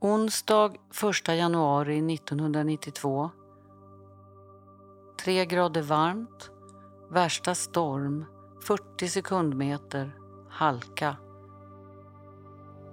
Onsdag 0.00 0.76
1 1.26 1.28
januari 1.28 2.14
1992. 2.14 3.30
Tre 5.24 5.44
grader 5.44 5.82
varmt. 5.82 6.50
Värsta 7.10 7.54
storm. 7.54 8.24
40 8.66 9.08
sekundmeter. 9.08 10.16
Halka. 10.48 11.16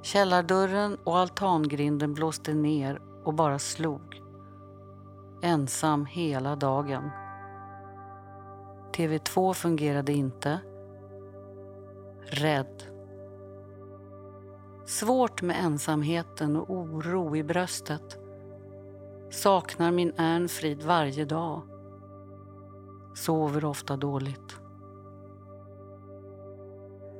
Källardörren 0.01 0.97
och 1.03 1.17
altangrinden 1.17 2.13
blåste 2.13 2.53
ner 2.53 3.01
och 3.23 3.33
bara 3.33 3.59
slog. 3.59 4.21
Ensam 5.41 6.05
hela 6.05 6.55
dagen. 6.55 7.09
TV2 8.93 9.53
fungerade 9.53 10.13
inte. 10.13 10.59
Rädd. 12.21 12.92
Svårt 14.85 15.41
med 15.41 15.65
ensamheten 15.65 16.55
och 16.55 16.69
oro 16.69 17.35
i 17.35 17.43
bröstet. 17.43 18.17
Saknar 19.29 19.91
min 19.91 20.13
Ernfrid 20.17 20.83
varje 20.83 21.25
dag. 21.25 21.61
Sover 23.15 23.65
ofta 23.65 23.97
dåligt. 23.97 24.57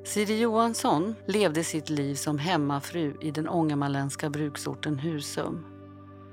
Siri 0.04 0.40
Johansson 0.40 1.16
levde 1.28 1.64
sitt 1.64 1.90
liv 1.90 2.16
som 2.16 2.38
hemmafru 2.38 3.18
i 3.22 3.32
den 3.32 3.50
ångermanländska 3.50 4.30
bruksorten 4.30 5.00
Husum. 5.00 5.66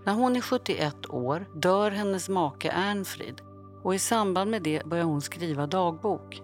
När 0.04 0.14
hon 0.14 0.36
är 0.36 0.40
71 0.40 1.10
år 1.10 1.46
dör 1.54 1.90
hennes 1.90 2.28
make 2.28 2.70
Ernfrid 2.70 3.42
och 3.82 3.94
i 3.94 3.98
samband 3.98 4.50
med 4.50 4.62
det 4.62 4.86
börjar 4.86 5.04
hon 5.04 5.20
skriva 5.20 5.66
dagbok. 5.66 6.42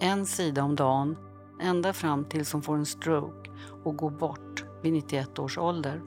En 0.00 0.26
sida 0.26 0.62
om 0.62 0.76
dagen, 0.76 1.16
ända 1.62 1.92
fram 1.92 2.24
tills 2.24 2.52
hon 2.52 2.62
får 2.62 2.76
en 2.76 2.86
stroke 2.86 3.50
och 3.84 3.96
går 3.96 4.10
bort 4.10 4.64
vid 4.82 4.92
91 4.92 5.38
års 5.38 5.58
ålder. 5.58 6.02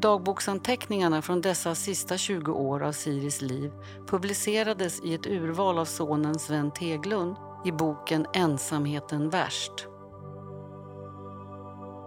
Dagboksanteckningarna 0.00 1.22
från 1.22 1.40
dessa 1.40 1.74
sista 1.74 2.16
20 2.16 2.52
år 2.52 2.82
av 2.82 2.92
Siris 2.92 3.42
liv 3.42 3.72
publicerades 4.06 5.00
i 5.00 5.14
ett 5.14 5.26
urval 5.26 5.78
av 5.78 5.84
sonen 5.84 6.38
Sven 6.38 6.70
Teglund 6.70 7.36
i 7.64 7.72
boken 7.72 8.26
Ensamheten 8.34 9.30
värst. 9.30 9.88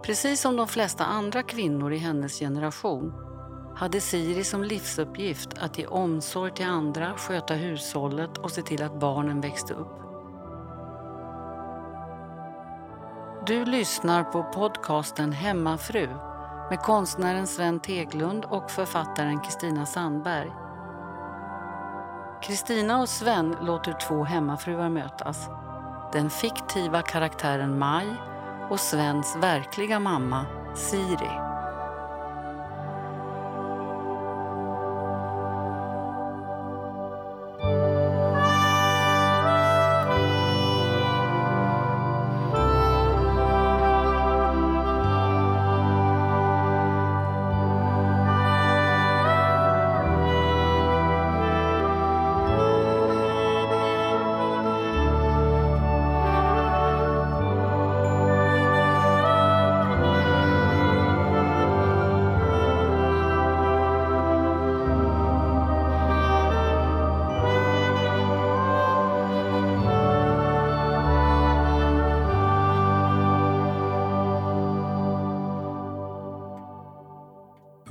Precis 0.04 0.42
som 0.42 0.56
de 0.56 0.68
flesta 0.68 1.06
andra 1.06 1.44
kvinnor 1.44 1.94
i 1.94 1.98
hennes 1.98 2.40
generation 2.40 3.14
hade 3.76 4.02
Siri 4.02 4.44
som 4.44 4.64
livsuppgift 4.64 5.50
att 5.60 5.78
ge 5.78 5.88
omsorg 5.88 6.54
till 6.54 6.66
andra, 6.66 7.14
sköta 7.18 7.54
hushållet 7.54 8.38
och 8.38 8.52
se 8.52 8.62
till 8.62 8.84
att 8.84 9.00
barnen 9.00 9.42
växte 9.42 9.74
upp. 9.74 10.11
Du 13.46 13.66
lyssnar 13.66 14.24
på 14.24 14.44
podcasten 14.44 15.32
Hemmafru 15.32 16.08
med 16.70 16.80
konstnären 16.80 17.48
Sven 17.48 17.80
Teglund 17.80 18.46
och 18.46 18.72
författaren 18.72 19.40
Kristina 19.40 19.86
Sandberg. 19.86 20.52
Kristina 22.44 23.02
och 23.02 23.10
Sven 23.10 23.56
låter 23.62 23.94
två 23.94 24.24
hemmafruar 24.24 24.90
mötas. 24.90 25.50
Den 26.14 26.30
fiktiva 26.30 27.02
karaktären 27.02 27.80
Maj 27.80 28.08
och 28.70 28.80
Svens 28.80 29.38
verkliga 29.40 30.00
mamma, 30.00 30.46
Siri. 30.76 31.51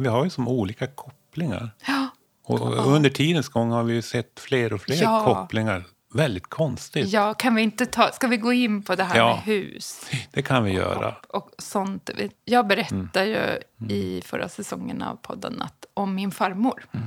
Vi 0.00 0.08
har 0.08 0.24
ju 0.24 0.30
som 0.30 0.48
olika 0.48 0.86
kopplingar. 0.86 1.70
Ja. 1.86 2.08
Och 2.44 2.86
under 2.86 3.10
tidens 3.10 3.48
gång 3.48 3.70
har 3.70 3.82
vi 3.82 4.02
sett 4.02 4.40
fler 4.40 4.72
och 4.72 4.80
fler 4.80 5.02
Ja. 5.02 5.24
kopplingar. 5.24 5.84
Väldigt 6.14 6.46
konstigt. 6.46 7.08
ja, 7.08 7.34
kan 7.34 7.54
vi 7.54 7.62
inte 7.62 7.86
ta... 7.86 8.12
Ska 8.12 8.26
vi 8.26 8.36
gå 8.36 8.52
in 8.52 8.82
på 8.82 8.94
det 8.94 9.04
här 9.04 9.16
Ja. 9.16 9.34
med 9.34 9.44
hus? 9.44 10.10
Det 10.32 10.42
kan 10.42 10.64
vi 10.64 10.72
göra. 10.72 11.14
och 11.28 11.50
sånt. 11.58 12.10
Jag 12.44 12.66
berättade 12.66 13.24
ju 13.26 13.36
Mm. 13.80 13.90
i 13.90 14.22
förra 14.24 14.48
säsongen 14.48 15.02
av 15.02 15.16
podden 15.16 15.62
att, 15.62 15.86
om 15.94 16.14
min 16.14 16.30
farmor 16.30 16.84
Mm. 16.92 17.06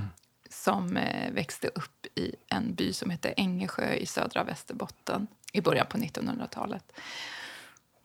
som 0.50 0.98
eh, 0.98 1.32
växte 1.32 1.68
upp 1.68 2.06
i 2.16 2.36
en 2.48 2.76
by 2.76 2.94
som 2.94 3.10
heter 3.10 3.34
Ängesjö 3.38 3.94
i 3.94 4.06
södra 4.06 4.44
Västerbotten 4.44 5.28
i 5.54 5.62
början 5.62 5.86
på 5.90 5.98
1900-talet. 5.98 6.92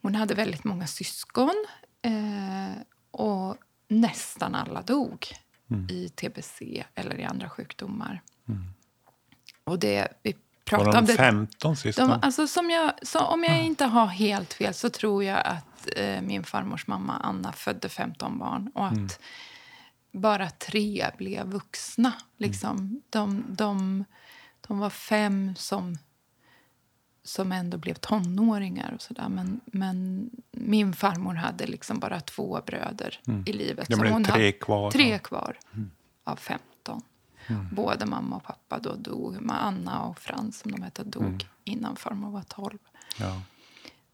Hon 0.03 0.15
hade 0.15 0.34
väldigt 0.34 0.65
många 0.65 0.87
syskon 0.87 1.65
eh, 2.03 2.82
och 3.10 3.56
nästan 3.88 4.54
alla 4.54 4.82
dog 4.82 5.26
Mm. 5.71 5.87
i 5.91 6.09
tbc 6.09 6.84
eller 6.94 7.19
i 7.21 7.25
andra 7.25 7.50
sjukdomar. 7.50 8.22
Och 9.65 9.78
det, 9.78 10.09
vi 10.22 10.32
Var 10.32 10.38
pratade 10.65 10.99
om 10.99 11.04
de 11.06 11.12
det 11.12 11.16
15 11.16 11.76
syskon? 11.76 12.09
de, 12.09 12.19
alltså, 12.22 12.47
som 12.48 12.71
jag, 12.71 12.93
så 13.03 13.19
om 13.19 13.44
jag 13.44 13.65
inte 13.65 13.84
har 13.84 14.06
helt 14.06 14.53
fel 14.54 14.75
så 14.75 14.91
tror 14.91 15.25
jag 15.25 15.47
att 15.47 15.88
eh, 15.97 16.21
min 16.22 16.44
farmors 16.44 16.87
mamma 16.87 17.16
Anna 17.16 17.53
födde 17.53 17.88
15 17.88 18.38
barn 18.38 18.71
och 18.75 18.87
att 18.87 19.21
bara 20.12 20.50
tre 20.50 21.10
blev 21.19 21.47
vuxna. 21.47 22.12
Liksom. 22.37 23.03
De, 23.10 23.44
de, 23.48 24.04
de 24.69 24.78
var 24.78 24.91
fem 24.91 25.54
som, 25.56 25.98
som 27.28 27.53
ändå 27.53 27.77
blev 27.78 27.94
tonåringar. 27.94 28.93
och 28.94 29.03
så 29.03 29.15
där. 29.15 29.28
Men, 29.28 29.61
men 29.66 30.31
min 30.50 30.93
farmor 30.93 31.34
hade 31.34 31.66
liksom 31.66 31.99
bara 31.99 32.21
två 32.21 32.61
bröder 32.66 33.21
i 33.47 33.53
livet. 33.53 33.89
Blev 33.89 34.12
hon 34.12 34.25
tre 34.25 34.53
kvar. 34.53 34.91
Tre 34.91 35.19
kvar 35.19 35.59
av 36.25 36.37
15. 36.37 37.03
Både 37.72 38.06
mamma 38.06 38.37
och 38.37 38.43
pappa 38.44 38.78
då 38.78 38.94
dog. 38.94 39.37
Anna 39.49 40.03
och 40.03 40.19
Frans, 40.19 40.59
som 40.61 40.71
de 40.72 40.83
hette, 40.83 41.05
dog 41.05 41.47
innan 41.65 41.97
farmor 41.97 42.31
var 42.31 42.43
12. 42.43 42.78
Ja. 43.21 43.43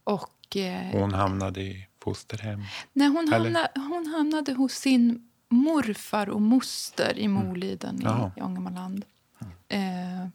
Och, 0.05 0.57
eh, 0.57 1.01
Hon 1.01 1.15
hamnade 1.15 1.63
i 1.63 1.87
fosterhem. 2.01 2.63
nej, 2.93 3.09
hon, 3.09 3.29
hamnade, 3.33 3.69
hon 3.75 4.07
hamnade 4.07 4.53
hos 4.53 4.73
sin 4.73 5.29
morfar 5.49 6.29
och 6.29 6.43
moster 6.43 7.19
i 7.19 7.29
Moliden 7.29 8.01
Jaha. 8.03 8.33
i, 8.37 8.41
i 8.41 8.43
Ångermanland. 8.43 9.05
Eh, 9.69 10.29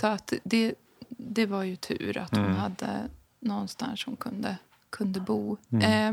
Så 0.00 0.06
att 0.06 0.32
det, 0.44 0.74
det 1.18 1.46
var 1.46 1.62
ju 1.62 1.76
tur 1.76 2.18
att 2.18 2.36
hon 2.36 2.52
hade 2.54 3.08
någonstans 3.40 4.04
hon 4.06 4.16
kunde, 4.16 4.56
kunde 4.90 5.20
bo. 5.20 5.56
Eh, 5.82 6.12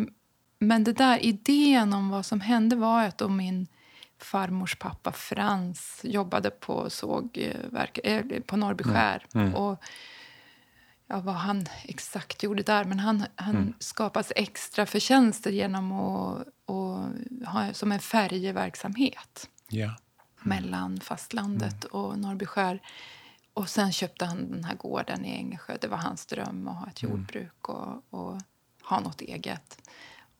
men 0.59 0.83
det 0.83 0.93
där 0.93 1.17
idén 1.25 1.93
om 1.93 2.09
vad 2.09 2.25
som 2.25 2.41
hände 2.41 2.75
var 2.75 3.03
att 3.03 3.17
då 3.17 3.29
min 3.29 3.67
farmors 4.17 4.75
pappa 4.75 5.11
Frans 5.11 6.01
jobbade 6.03 6.49
på 6.49 6.89
sågverk, 6.89 7.99
eh, 8.03 8.23
på 8.45 8.57
Norrby 8.57 8.83
skär. 8.83 9.25
Och 9.55 9.83
ja, 11.07 11.19
vad 11.19 11.35
han 11.35 11.65
exakt 11.83 12.43
gjorde 12.43 12.63
där. 12.63 12.83
Men 12.85 12.99
han, 12.99 13.25
han 13.35 13.73
skapas 13.79 14.31
extra 14.35 14.85
förtjänster 14.85 15.51
genom 15.51 15.91
att, 15.91 16.37
att 16.65 17.47
ha 17.53 17.73
som 17.73 17.91
en 17.91 17.99
färjeverksamhet 17.99 19.49
Ja. 19.69 19.95
mellan 20.41 20.99
fastlandet 20.99 21.83
och 21.83 22.19
Norrbyskär. 22.19 22.79
Och 23.53 23.69
sen 23.69 23.91
köpte 23.91 24.25
han 24.25 24.51
den 24.51 24.63
här 24.63 24.75
gården 24.75 25.25
i 25.25 25.35
Ängesjö. 25.35 25.77
Det 25.81 25.87
var 25.87 25.97
hans 25.97 26.25
dröm 26.25 26.67
att 26.67 26.77
ha 26.77 26.87
ett 26.87 27.03
jordbruk 27.03 27.69
och, 27.69 28.03
och 28.09 28.41
ha 28.83 28.99
något 28.99 29.21
eget. 29.21 29.89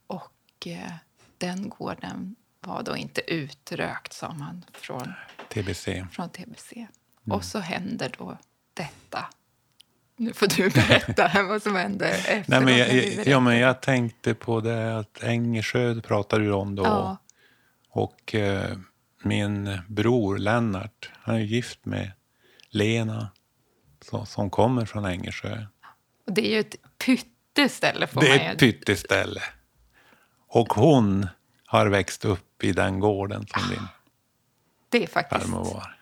Och 0.07 0.67
eh, 0.67 0.91
den 1.37 1.69
gården 1.69 2.35
var 2.59 2.83
då 2.83 2.97
inte 2.97 3.33
utrökt, 3.33 4.13
sa 4.13 4.33
man, 4.33 4.65
från, 4.73 5.13
TBC. 5.53 6.05
från 6.11 6.29
tbc. 6.29 6.87
Och 7.29 7.43
så 7.43 7.59
händer 7.59 8.15
då 8.17 8.37
detta. 8.73 9.25
Nu 10.15 10.33
får 10.33 10.47
du 10.47 10.69
berätta 10.69 11.43
vad 11.47 11.61
som 11.63 11.75
hände 11.75 12.09
efter. 12.09 12.45
Nej, 12.47 12.61
men 12.61 12.77
jag, 12.77 12.93
jag, 12.95 13.27
ja, 13.27 13.39
men 13.39 13.57
jag 13.57 13.81
tänkte 13.81 14.33
på 14.33 14.61
det 14.61 14.99
att 14.99 15.23
Ängesjö 15.23 16.01
pratade 16.01 16.43
du 16.43 16.51
om 16.51 16.75
då. 16.75 16.83
Ja. 16.83 17.17
Och 17.89 18.35
eh, 18.35 18.77
min 19.23 19.81
bror 19.87 20.37
Lennart, 20.37 21.11
han 21.13 21.35
är 21.35 21.39
gift 21.39 21.85
med 21.85 22.11
Lena 22.71 23.27
som, 24.09 24.25
som 24.25 24.49
kommer 24.49 24.85
från 24.85 25.05
Ängesjö. 25.05 25.65
Och 26.27 26.33
det 26.33 26.47
är 26.47 26.51
ju 26.51 26.59
ett 26.59 26.75
pytteställe, 27.05 28.07
får 28.07 28.21
Det 28.21 28.29
man 28.29 28.37
är 28.39 28.43
ju 28.45 28.51
ett 28.51 28.59
pytteställe. 28.59 29.41
Och 30.47 30.73
hon 30.73 31.27
har 31.65 31.87
växt 31.87 32.25
upp 32.25 32.63
i 32.63 32.71
den 32.71 32.99
gården 32.99 33.45
som 33.47 33.69
din 33.69 33.87
Det 34.89 35.03
är 35.03 35.07
faktiskt... 35.07 35.41
farmor 35.41 35.63
var. 35.63 35.97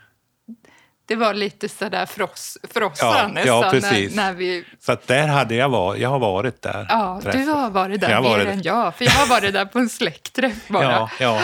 Det 1.06 1.16
var 1.16 1.34
lite 1.34 1.70
sådär 1.70 2.06
för 2.06 2.22
oss, 2.22 2.58
för 2.64 2.84
oss 2.84 3.00
Ja, 3.02 3.28
nästan. 3.34 3.62
ja, 3.62 3.70
precis. 3.72 4.16
När, 4.16 4.24
när 4.24 4.34
vi, 4.34 4.66
Så 4.80 4.98
där 5.06 5.28
hade 5.28 5.56
jag 5.56 5.70
varit. 5.70 6.02
Jag 6.02 6.10
har 6.10 6.20
varit 6.20 6.62
där. 6.62 6.86
ja, 6.90 7.22
du 7.26 7.32
träffat. 7.32 7.56
har 7.56 7.70
varit 7.70 8.02
där 8.02 8.10
Jag 8.10 8.24
mer 8.24 8.30
varit- 8.30 8.48
än 8.48 8.62
jag. 8.62 8.96
För 8.96 9.06
jag 9.06 9.12
har 9.12 9.28
varit 9.28 9.54
där 9.54 9.66
på 9.66 9.80
en 9.80 9.90
släktträff 9.90 10.68
bara. 10.68 10.84
Ja, 10.84 11.10
ja. 11.20 11.42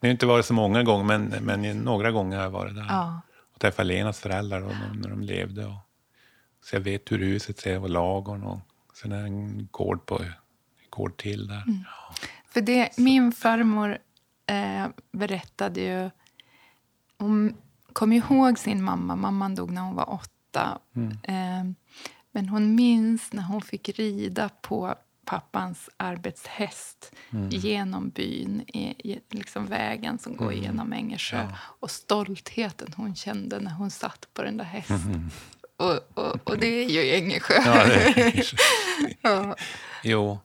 Det 0.00 0.06
har 0.06 0.12
inte 0.12 0.26
varit 0.26 0.46
så 0.46 0.54
många 0.54 0.82
gånger, 0.82 1.04
men, 1.04 1.24
men 1.40 1.78
några 1.78 2.10
gånger 2.10 2.36
har 2.36 2.44
jag 2.44 2.50
varit 2.50 2.74
där. 2.74 2.86
Ja. 2.88 3.20
Och 3.64 3.66
träffat 3.66 3.86
Lenas 3.86 4.20
föräldrar 4.20 4.60
då, 4.60 4.66
när, 5.00 5.08
de 5.08 5.20
levde. 5.20 5.66
Och, 5.66 5.76
så 6.64 6.76
jag 6.76 6.80
vet 6.80 7.12
hur 7.12 7.18
huset 7.18 7.58
ser 7.58 7.82
och 7.82 7.90
lagorn. 7.90 8.44
Och 8.44 8.60
sen 8.94 9.12
är 9.12 9.20
det 9.20 9.26
en 9.26 9.68
gård, 9.70 10.06
på, 10.06 10.22
en 10.22 10.32
gård 10.90 11.16
till 11.16 11.46
där. 11.46 11.62
Mm. 11.66 11.84
För 12.46 12.60
det, 12.60 12.98
min 12.98 13.32
farmor 13.32 13.98
eh, 14.46 14.86
berättade 15.12 15.80
ju... 15.80 16.10
Hon 17.18 17.56
kom 17.92 18.12
ihåg 18.12 18.58
sin 18.58 18.82
mamma. 18.82 19.16
Mamman 19.16 19.54
dog 19.54 19.70
när 19.70 19.82
hon 19.82 19.94
var 19.94 20.10
åtta. 20.10 20.78
Eh, 21.22 21.64
men 22.32 22.48
hon 22.48 22.74
minns 22.74 23.32
när 23.32 23.42
hon 23.42 23.62
fick 23.62 23.88
rida 23.88 24.48
på 24.48 24.94
pappans 25.24 25.90
arbetshäst 25.96 27.12
genom 27.50 28.10
byn, 28.10 28.60
i, 28.60 29.20
liksom 29.30 29.66
vägen 29.66 30.18
som 30.18 30.36
går 30.36 30.52
genom 30.52 30.92
Ängersjö. 30.92 31.46
Och 31.80 31.90
stoltheten 31.90 32.92
hon 32.96 33.14
kände 33.14 33.60
när 33.60 33.70
hon 33.70 33.90
satt 33.90 34.28
på 34.34 34.42
den 34.42 34.56
där 34.56 34.64
hästen. 34.64 35.30
Och, 35.76 36.18
och, 36.24 36.50
och 36.50 36.58
det 36.58 36.66
är 36.66 36.88
ju 36.88 37.14
Ängersjö. 37.14 37.54
Ja, 37.66 37.86
det 37.86 38.20
är, 38.20 38.50
Ja. 39.22 39.56
jo. 40.02 40.38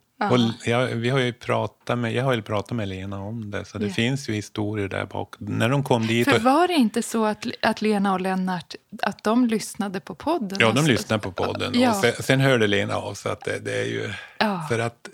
Jag, 0.65 0.87
vi 0.87 1.09
har 1.09 1.19
ju 1.19 1.33
pratat 1.33 1.97
med, 1.97 2.13
jag 2.13 2.23
har 2.23 2.33
ju 2.33 2.41
pratat 2.41 2.71
med 2.71 2.87
Lena 2.87 3.19
om 3.21 3.51
det, 3.51 3.65
så 3.65 3.77
det 3.77 3.87
Ja. 3.87 3.93
finns 3.93 4.29
ju 4.29 4.33
historier 4.33 4.87
där 4.87 5.05
bak. 5.05 5.35
När 5.37 5.69
de 5.69 5.83
kom 5.83 6.07
dit... 6.07 6.29
För 6.29 6.39
var 6.39 6.67
det 6.67 6.73
inte 6.73 7.03
så 7.03 7.25
att, 7.25 7.45
att 7.61 7.81
Lena 7.81 8.13
och 8.13 8.21
Lennart 8.21 8.75
att 9.01 9.23
de 9.23 9.45
lyssnade 9.45 9.99
på 9.99 10.15
podden? 10.15 10.57
Ja, 10.61 10.65
de 10.65 10.71
Alltså? 10.71 10.91
lyssnade 10.91 11.21
på 11.21 11.31
podden. 11.31 11.79
Ja. 11.79 11.89
Och 11.89 11.95
sen, 11.95 12.13
sen 12.19 12.39
hörde 12.39 12.67
Lena 12.67 12.95
av 12.95 13.13
sig 13.13 13.31
att 13.31 13.41
det, 13.45 13.59
det 13.59 13.81
är 13.81 13.85
ju... 13.85 14.13
Ja. 14.37 14.65
För 14.69 14.79
att 14.79 15.09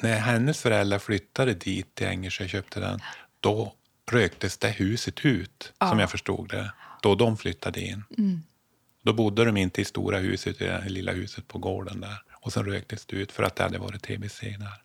när 0.00 0.18
hennes 0.18 0.60
föräldrar 0.62 0.98
flyttade 0.98 1.54
dit 1.54 1.94
till 1.94 2.06
Ängersjö 2.06 2.44
och 2.44 2.50
köpte 2.50 2.80
den, 2.80 3.00
då 3.40 3.72
röktes 4.10 4.58
det 4.58 4.68
huset 4.70 5.24
ut, 5.24 5.72
som 5.88 5.98
jag 5.98 6.10
förstod 6.10 6.48
det. 6.48 6.72
Då 7.02 7.14
de 7.14 7.36
flyttade 7.36 7.80
in. 7.80 8.04
Mm. 8.18 8.42
Då 9.02 9.12
bodde 9.12 9.44
de 9.44 9.56
inte 9.56 9.80
i 9.80 9.84
stora 9.84 10.18
huset, 10.18 10.60
i 10.60 10.64
det 10.64 10.84
lilla 10.88 11.12
huset 11.12 11.48
på 11.48 11.58
gården 11.58 12.00
där. 12.00 12.22
Och 12.40 12.52
sen 12.52 12.64
röktes 12.64 13.06
det 13.06 13.16
ut 13.16 13.32
för 13.32 13.42
att 13.42 13.56
det 13.56 13.62
hade 13.62 13.78
varit 13.78 14.02
tbc 14.02 14.40
där. 14.40 14.82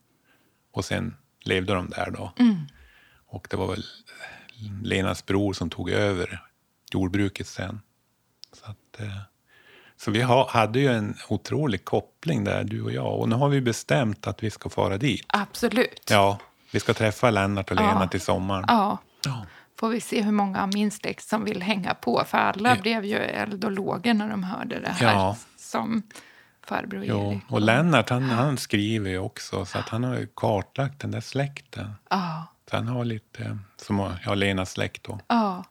Och 0.71 0.85
sen 0.85 1.15
levde 1.43 1.73
de 1.73 1.89
där 1.89 2.11
då. 2.11 2.33
Mm. 2.39 2.55
Och 3.27 3.47
det 3.49 3.57
var 3.57 3.67
väl 3.67 3.83
Lenas 4.83 5.25
bror 5.25 5.53
som 5.53 5.69
tog 5.69 5.89
över 5.89 6.43
jordbruket 6.93 7.47
sen. 7.47 7.81
Så, 8.53 8.65
att, 8.65 8.99
eh, 9.01 9.17
så 9.97 10.11
vi 10.11 10.21
ha, 10.21 10.49
hade 10.51 10.79
ju 10.79 10.87
en 10.87 11.15
otrolig 11.29 11.85
koppling 11.85 12.43
där, 12.43 12.63
du 12.63 12.81
och 12.81 12.91
jag. 12.91 13.19
Och 13.19 13.29
nu 13.29 13.35
har 13.35 13.49
vi 13.49 13.61
bestämt 13.61 14.27
att 14.27 14.43
vi 14.43 14.49
ska 14.51 14.69
fara 14.69 14.97
dit. 14.97 15.25
Absolut. 15.27 16.07
Ja, 16.09 16.39
vi 16.71 16.79
ska 16.79 16.93
träffa 16.93 17.29
Lennart 17.29 17.71
och 17.71 17.77
Lena 17.77 17.97
Ja. 18.01 18.07
till 18.07 18.21
sommaren. 18.21 18.65
Ja. 18.67 18.97
Ja. 19.25 19.45
Får 19.79 19.89
vi 19.89 20.01
se 20.01 20.21
hur 20.21 20.31
många 20.31 20.61
av 20.63 20.69
min 20.73 20.91
släkt 20.91 21.23
som 21.27 21.43
vill 21.43 21.61
hänga 21.61 21.93
på. 21.93 22.23
För 22.27 22.37
alla 22.37 22.75
Ja. 22.75 22.81
blev 22.81 23.05
ju 23.05 23.17
eld 23.17 23.65
och 23.65 23.71
lågor 23.71 24.13
när 24.13 24.29
de 24.29 24.43
hörde 24.43 24.79
det 24.79 24.89
här. 24.89 25.13
Ja. 25.13 25.37
Som 25.57 26.03
farbror 26.65 27.05
Jo. 27.05 27.31
Erik. 27.31 27.43
Och 27.49 27.61
Lennart 27.61 28.09
han, 28.09 28.23
han 28.23 28.57
skriver 28.57 29.09
ju 29.09 29.17
också, 29.19 29.65
så 29.65 29.77
att 29.77 29.89
han 29.89 30.03
har 30.03 30.15
ju 30.17 30.27
kartlagt 30.35 30.99
den 30.99 31.11
där 31.11 31.21
släkten. 31.21 31.91
Ja. 32.09 32.45
Så 32.69 32.75
han 32.75 32.87
har 32.87 33.05
lite, 33.05 33.57
som 33.77 34.15
ja, 34.25 34.33
Lenas 34.35 34.71
släkt 34.71 35.03
då, 35.03 35.19
Ja. 35.27 35.63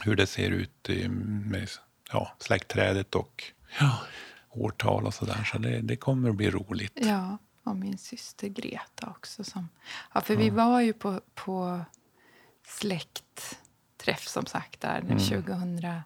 hur 0.00 0.16
det 0.16 0.26
ser 0.26 0.50
ut 0.50 0.90
i, 0.90 1.08
med 1.08 1.68
ja, 2.12 2.32
släktträdet 2.38 3.14
och 3.14 3.44
ja, 3.80 3.98
årtal 4.50 5.06
och 5.06 5.14
sådär. 5.14 5.44
Så 5.52 5.58
det, 5.58 5.80
det 5.80 5.96
kommer 5.96 6.28
att 6.30 6.36
bli 6.36 6.50
roligt. 6.50 6.98
Ja, 7.02 7.38
och 7.64 7.76
min 7.76 7.98
syster 7.98 8.48
Greta 8.48 9.06
också. 9.06 9.44
Som, 9.44 9.68
ja, 10.14 10.20
för 10.20 10.36
vi 10.36 10.50
var 10.50 10.80
ju 10.80 10.92
på, 10.92 11.20
på 11.34 11.80
släktträff 12.66 14.28
som 14.28 14.46
sagt 14.46 14.80
där 14.80 14.98
Mm. 14.98 15.18
2000, 15.18 16.02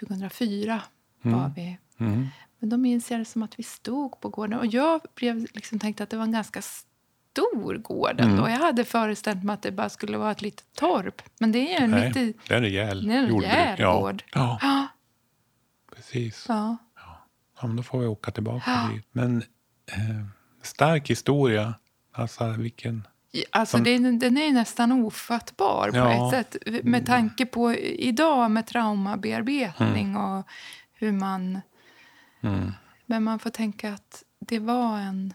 2004 0.00 0.82
var 1.22 1.52
vi. 1.56 1.78
Mm. 1.98 2.28
Men 2.60 2.68
då 2.68 2.76
minns 2.76 3.10
jag 3.10 3.20
det 3.20 3.24
som 3.24 3.42
att 3.42 3.58
vi 3.58 3.62
stod 3.62 4.20
på 4.20 4.28
gården 4.28 4.58
och 4.58 4.66
jag 4.66 5.00
blev 5.14 5.46
liksom 5.54 5.78
tänkte 5.78 6.02
att 6.02 6.10
det 6.10 6.16
var 6.16 6.24
en 6.24 6.32
ganska 6.32 6.62
stor 6.62 7.74
gård 7.74 8.20
ändå. 8.20 8.42
Mm. 8.42 8.52
Jag 8.52 8.58
hade 8.58 8.84
föreställt 8.84 9.44
mig 9.44 9.54
att 9.54 9.62
det 9.62 9.72
bara 9.72 9.88
skulle 9.88 10.18
vara 10.18 10.30
ett 10.30 10.42
litet 10.42 10.72
torp. 10.74 11.22
Men 11.38 11.52
det 11.52 11.74
är 11.74 11.80
en 11.82 11.90
Nej, 11.90 12.12
det 12.14 12.54
är 12.54 12.56
en 12.56 12.62
rejäl 12.62 13.06
det 13.06 13.14
är 13.14 13.18
en 13.18 13.40
rejäl 13.40 13.80
ja. 13.80 14.00
gård. 14.00 14.22
Ja, 14.32 14.58
Ja, 14.62 14.86
precis. 15.96 16.44
ja. 16.48 16.76
Ja, 17.60 17.66
men 17.66 17.76
då 17.76 17.82
får 17.82 17.98
vi 17.98 18.06
åka 18.06 18.30
tillbaka 18.30 18.88
dit. 18.94 19.06
Men 19.12 19.36
eh, 19.86 20.26
stark 20.62 21.10
historia. 21.10 21.74
Alltså 22.12 22.48
vilken... 22.48 23.06
Alltså 23.50 23.76
Som- 23.76 23.84
det 23.84 23.98
den 23.98 24.38
är 24.38 24.52
nästan 24.52 24.92
ofattbar 24.92 25.90
på 25.90 26.36
ett 26.36 26.46
sätt. 26.46 26.84
Med 26.84 27.06
tanke 27.06 27.46
på 27.46 27.74
idag 27.74 28.50
med 28.50 28.66
traumabearbetning 28.66 30.16
och 30.16 30.46
hur 30.92 31.12
man... 31.12 31.60
Mm. 32.40 32.72
Men 33.06 33.24
man 33.24 33.38
får 33.38 33.50
tänka 33.50 33.92
att 33.92 34.24
det 34.38 34.58
var 34.58 34.98
en... 34.98 35.34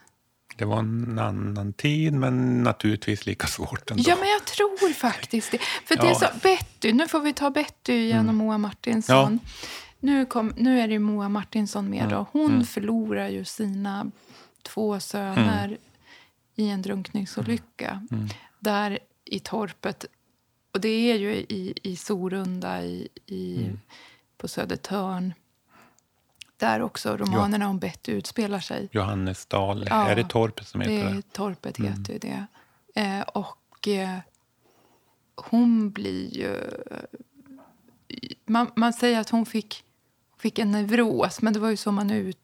Det 0.58 0.66
var 0.66 0.80
en 0.80 1.20
annan 1.20 1.74
tid, 1.74 2.14
men 2.14 2.64
naturligtvis 2.64 3.26
lika 3.26 3.48
svårt 3.48 3.92
ändå. 3.92 4.04
Ja, 4.08 4.16
men 4.20 4.30
jag 4.30 4.46
tror 4.46 4.94
faktiskt 4.94 5.52
det. 5.52 5.58
För 5.58 5.96
det 5.96 6.02
är 6.02 6.08
Ja. 6.08 6.16
så, 6.16 6.28
Betty, 6.44 6.94
nu 6.94 7.08
får 7.08 7.20
vi 7.20 7.34
ta 7.34 7.50
Betty 7.50 7.94
genom 7.94 8.36
Moa 8.36 8.58
Martinsson. 8.58 9.40
Nu, 10.00 10.26
kom, 10.26 10.54
nu 10.58 10.80
är 10.80 10.88
det 10.88 11.00
Moa 11.00 11.30
Martinsson 11.30 11.90
med. 11.90 12.10
Då. 12.10 12.26
Hon 12.32 12.66
förlorar 12.66 13.28
ju 13.28 13.46
sina 13.46 14.12
två 14.64 15.00
söner 15.00 15.78
i 16.56 16.70
en 16.70 16.82
drunkningsolycka. 16.82 18.08
Där 18.60 19.00
i 19.26 19.40
torpet. 19.40 20.06
Och 20.74 20.82
det 20.82 21.12
är 21.12 21.16
ju 21.16 21.32
i, 21.34 21.74
i 21.84 21.96
Sorunda 21.96 22.84
i, 22.84 23.08
i, 23.26 23.70
på 24.38 24.48
Södertörn. 24.48 25.34
Där 26.58 26.82
också 26.82 27.18
romanerna 27.18 27.68
om 27.70 27.80
Betty 27.80 28.12
utspelar 28.12 28.60
sig. 28.60 28.90
Johannesdal, 28.92 29.86
Ja, 29.90 30.08
är 30.08 30.16
det 30.16 30.24
torpet 30.30 30.68
som 30.68 30.82
heter 30.82 30.94
Det 30.94 31.04
det? 31.04 31.18
är, 31.18 31.22
torpet 31.22 31.78
heter 31.78 32.14
ju 32.14 32.20
det. 32.20 32.46
Eh, 32.96 33.22
och 33.22 33.88
eh, 33.88 34.18
hon 35.36 35.92
blir 35.92 36.34
ju... 36.38 36.60
Man, 38.46 38.72
man 38.76 38.94
säger 38.94 39.20
att 39.20 39.30
hon 39.30 39.46
fick, 39.46 39.84
fick 40.38 40.60
en 40.60 40.72
neuros, 40.72 41.42
men 41.42 41.54
det 41.54 41.60
var 41.60 41.70
ju 41.70 41.78
så 41.78 41.92
man 41.92 42.12
uttalade 42.12 42.36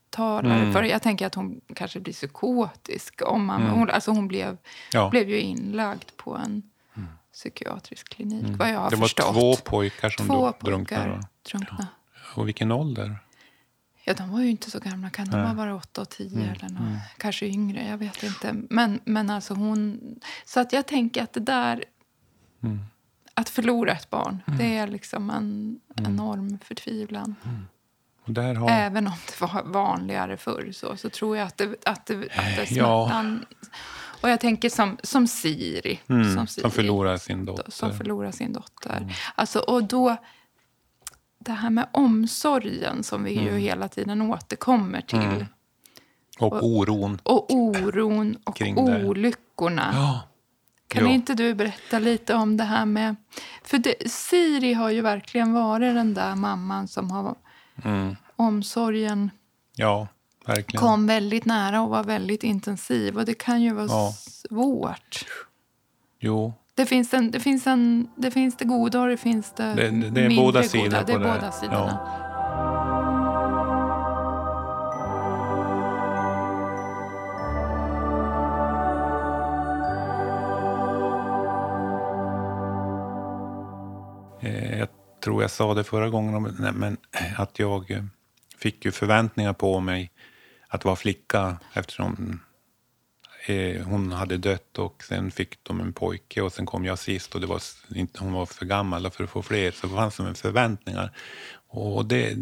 Mm. 0.56 0.74
För 0.74 0.84
Jag 0.84 1.02
tänker 1.02 1.28
att 1.28 1.36
hon 1.36 1.62
kanske 1.76 2.00
blir 2.00 2.14
psykotisk. 2.14 3.22
Om 3.26 3.46
man, 3.46 3.62
hon, 3.62 3.90
alltså 3.90 4.12
hon 4.12 4.28
blev, 4.28 4.58
Ja. 4.94 5.10
blev 5.10 5.30
ju 5.30 5.40
inlagd 5.40 6.10
på 6.18 6.36
en 6.38 6.64
psykiatrisk 7.34 8.10
klinik, 8.10 8.58
vad 8.58 8.70
jag 8.72 8.80
har 8.80 8.90
det 8.90 8.96
var 8.96 9.04
förstått. 9.04 9.34
två 9.34 9.56
pojkar 9.56 10.10
som 10.10 10.28
Två 10.28 10.54
drunknade. 10.60 11.24
drunknade. 11.52 11.88
Och 12.36 12.48
vilken 12.48 12.72
ålder? 12.72 13.18
Ja, 14.04 14.14
de 14.14 14.32
var 14.32 14.40
ju 14.42 14.50
inte 14.50 14.72
så 14.72 14.80
gamla. 14.80 15.10
Kan 15.10 15.30
de 15.30 15.38
ha 15.42 15.54
varit 15.54 15.74
åtta 15.84 16.02
och 16.02 16.10
tio 16.10 16.52
eller 16.52 16.70
något? 16.70 17.02
Kanske 17.18 17.46
yngre, 17.46 17.88
jag 17.88 17.98
vet 17.98 18.24
inte. 18.24 18.54
Men, 18.70 19.00
men 19.06 19.30
alltså 19.30 19.54
hon... 19.54 20.00
Så 20.46 20.60
att 20.60 20.74
jag 20.74 20.88
tänker 20.88 21.24
att 21.24 21.34
det 21.34 21.40
där... 21.40 21.84
Att 23.34 23.50
förlora 23.50 23.92
ett 23.92 24.10
barn, 24.10 24.42
det 24.60 24.78
är 24.78 24.88
liksom 24.88 25.30
en 25.30 25.80
enorm 25.96 26.60
förtvivlan. 26.64 27.36
Där 28.26 28.56
har, 28.56 28.70
Även 28.70 29.08
om 29.08 29.14
det 29.28 29.42
var 29.42 29.64
vanligare 29.64 30.38
förr 30.38 30.70
så, 30.74 30.98
så 30.98 31.10
tror 31.10 31.38
jag 31.38 31.48
att 31.48 31.58
det, 31.58 31.76
att 31.86 32.06
det, 32.06 32.16
att 32.16 32.56
det 32.56 32.72
Ja. 32.72 33.06
smärtan... 33.08 33.46
Och 34.22 34.30
jag 34.30 34.40
tänker 34.40 34.70
som, 34.70 34.98
som 35.04 35.28
Siri. 35.28 36.00
mm, 36.08 36.36
som, 36.36 36.48
som 36.48 36.72
förlorar 36.72 37.18
sin 37.18 37.46
dotter. 37.46 37.72
som 37.72 37.98
förlorar 37.98 38.32
sin 38.32 38.54
dotter. 38.54 38.98
Mm. 38.98 39.10
Alltså, 39.36 39.60
och 39.60 39.84
då, 39.84 40.18
det 41.42 41.52
här 41.52 41.70
med 41.70 41.88
omsorgen 41.92 43.04
som 43.04 43.24
vi 43.24 43.38
Mm. 43.38 43.46
ju 43.54 43.60
hela 43.60 43.88
tiden 43.88 44.22
återkommer 44.22 45.02
till. 45.02 45.46
och 46.40 46.64
oron. 46.64 47.20
Och 47.24 47.52
oron 47.54 48.38
och 48.44 48.56
Kring 48.56 48.78
olyckorna. 48.78 49.92
Ja. 49.94 50.22
Kan 50.88 51.06
Ja. 51.06 51.12
inte 51.12 51.34
du 51.34 51.54
berätta 51.54 52.00
lite 52.00 52.34
om 52.36 52.58
det 52.58 52.64
här 52.64 52.86
med... 52.86 53.16
För 53.64 53.78
det, 53.78 54.12
Siri 54.12 54.74
har 54.74 54.90
ju 54.90 55.02
verkligen 55.02 55.54
varit 55.54 55.96
den 55.96 56.14
där 56.14 56.36
mamman 56.36 56.88
som 56.88 57.12
har... 57.12 57.36
Mm. 57.84 58.16
Omsorgen 58.36 59.32
ja, 59.76 60.08
verkligen. 60.46 60.82
kom 60.82 61.08
väldigt 61.08 61.46
nära 61.46 61.82
och 61.82 61.90
var 61.90 62.04
väldigt 62.04 62.44
intensiv. 62.44 63.18
Och 63.18 63.26
det 63.26 63.34
kan 63.34 63.62
ju 63.62 63.74
vara 63.74 63.86
Ja. 63.88 64.14
svårt. 64.18 65.26
Jo, 66.20 66.54
det 66.76 66.86
finns, 66.86 67.14
en, 67.14 67.32
det, 67.32 67.40
finns 67.40 67.68
en, 67.68 68.08
det 68.16 68.32
finns 68.32 68.58
det 68.58 68.66
goda 68.66 69.02
och 69.02 69.08
det 69.08 69.18
finns 69.18 69.54
det, 69.58 69.74
det, 69.74 69.90
det, 69.90 70.28
mindre 70.28 70.36
båda 70.36 70.62
goda. 70.62 71.04
Det 71.04 71.14
är 71.14 71.20
det. 71.20 71.26
båda 71.26 71.52
sidorna. 71.52 72.00
Ja. 72.02 72.28
Jag 84.78 84.88
tror 85.24 85.42
jag 85.42 85.52
sa 85.52 85.74
det 85.74 85.84
förra 85.84 86.10
gången, 86.10 86.44
men 86.74 86.98
eh, 87.12 87.40
att 87.40 87.60
jag 87.60 87.92
eh, 87.92 88.04
fick 88.58 88.86
ju 88.86 88.92
förväntningar 88.92 89.54
på 89.54 89.80
mig 89.80 90.12
att 90.68 90.86
vara 90.86 90.96
flicka 90.96 91.58
eftersom 91.74 92.40
eh, 93.46 93.84
hon 93.84 94.12
hade 94.12 94.38
dött 94.38 94.80
och 94.80 95.04
sen 95.04 95.32
fick 95.32 95.64
de 95.64 95.82
en 95.82 95.94
pojke 95.94 96.42
och 96.42 96.54
sen 96.54 96.66
kom 96.66 96.86
jag 96.86 97.00
sist 97.00 97.36
och 97.36 97.42
det 97.42 97.48
var 97.48 97.62
inte, 97.96 98.20
hon 98.20 98.34
var 98.34 98.46
för 98.46 98.66
gammal 98.66 99.12
för 99.12 99.24
att 99.24 99.30
få 99.30 99.42
fler. 99.42 99.72
Så 99.72 99.88
det 99.88 99.96
fanns 99.96 100.16
som 100.16 100.36
förväntningar. 100.36 101.12
Och 101.68 102.06
det, 102.06 102.38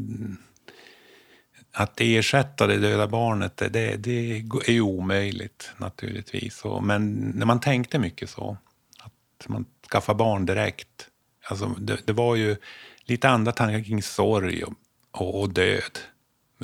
att 1.71 2.01
ersätta 2.01 2.67
det 2.67 2.77
döda 2.77 3.07
barnet, 3.07 3.57
det, 3.57 3.95
det 3.97 4.37
är 4.67 4.71
ju 4.71 4.81
omöjligt 4.81 5.71
naturligtvis. 5.77 6.65
Och, 6.65 6.83
men 6.83 7.31
när 7.35 7.45
man 7.45 7.59
tänkte 7.59 7.99
mycket 7.99 8.29
så, 8.29 8.57
att 8.99 9.47
man 9.47 9.65
skaffar 9.91 10.13
barn 10.13 10.45
direkt. 10.45 11.07
Alltså, 11.45 11.65
det, 11.65 11.97
det 12.05 12.13
var 12.13 12.35
ju 12.35 12.55
lite 13.03 13.29
andra 13.29 13.51
tankar 13.51 13.83
kring 13.83 14.03
sorg 14.03 14.63
och, 14.63 15.41
och 15.41 15.49
död. 15.49 15.99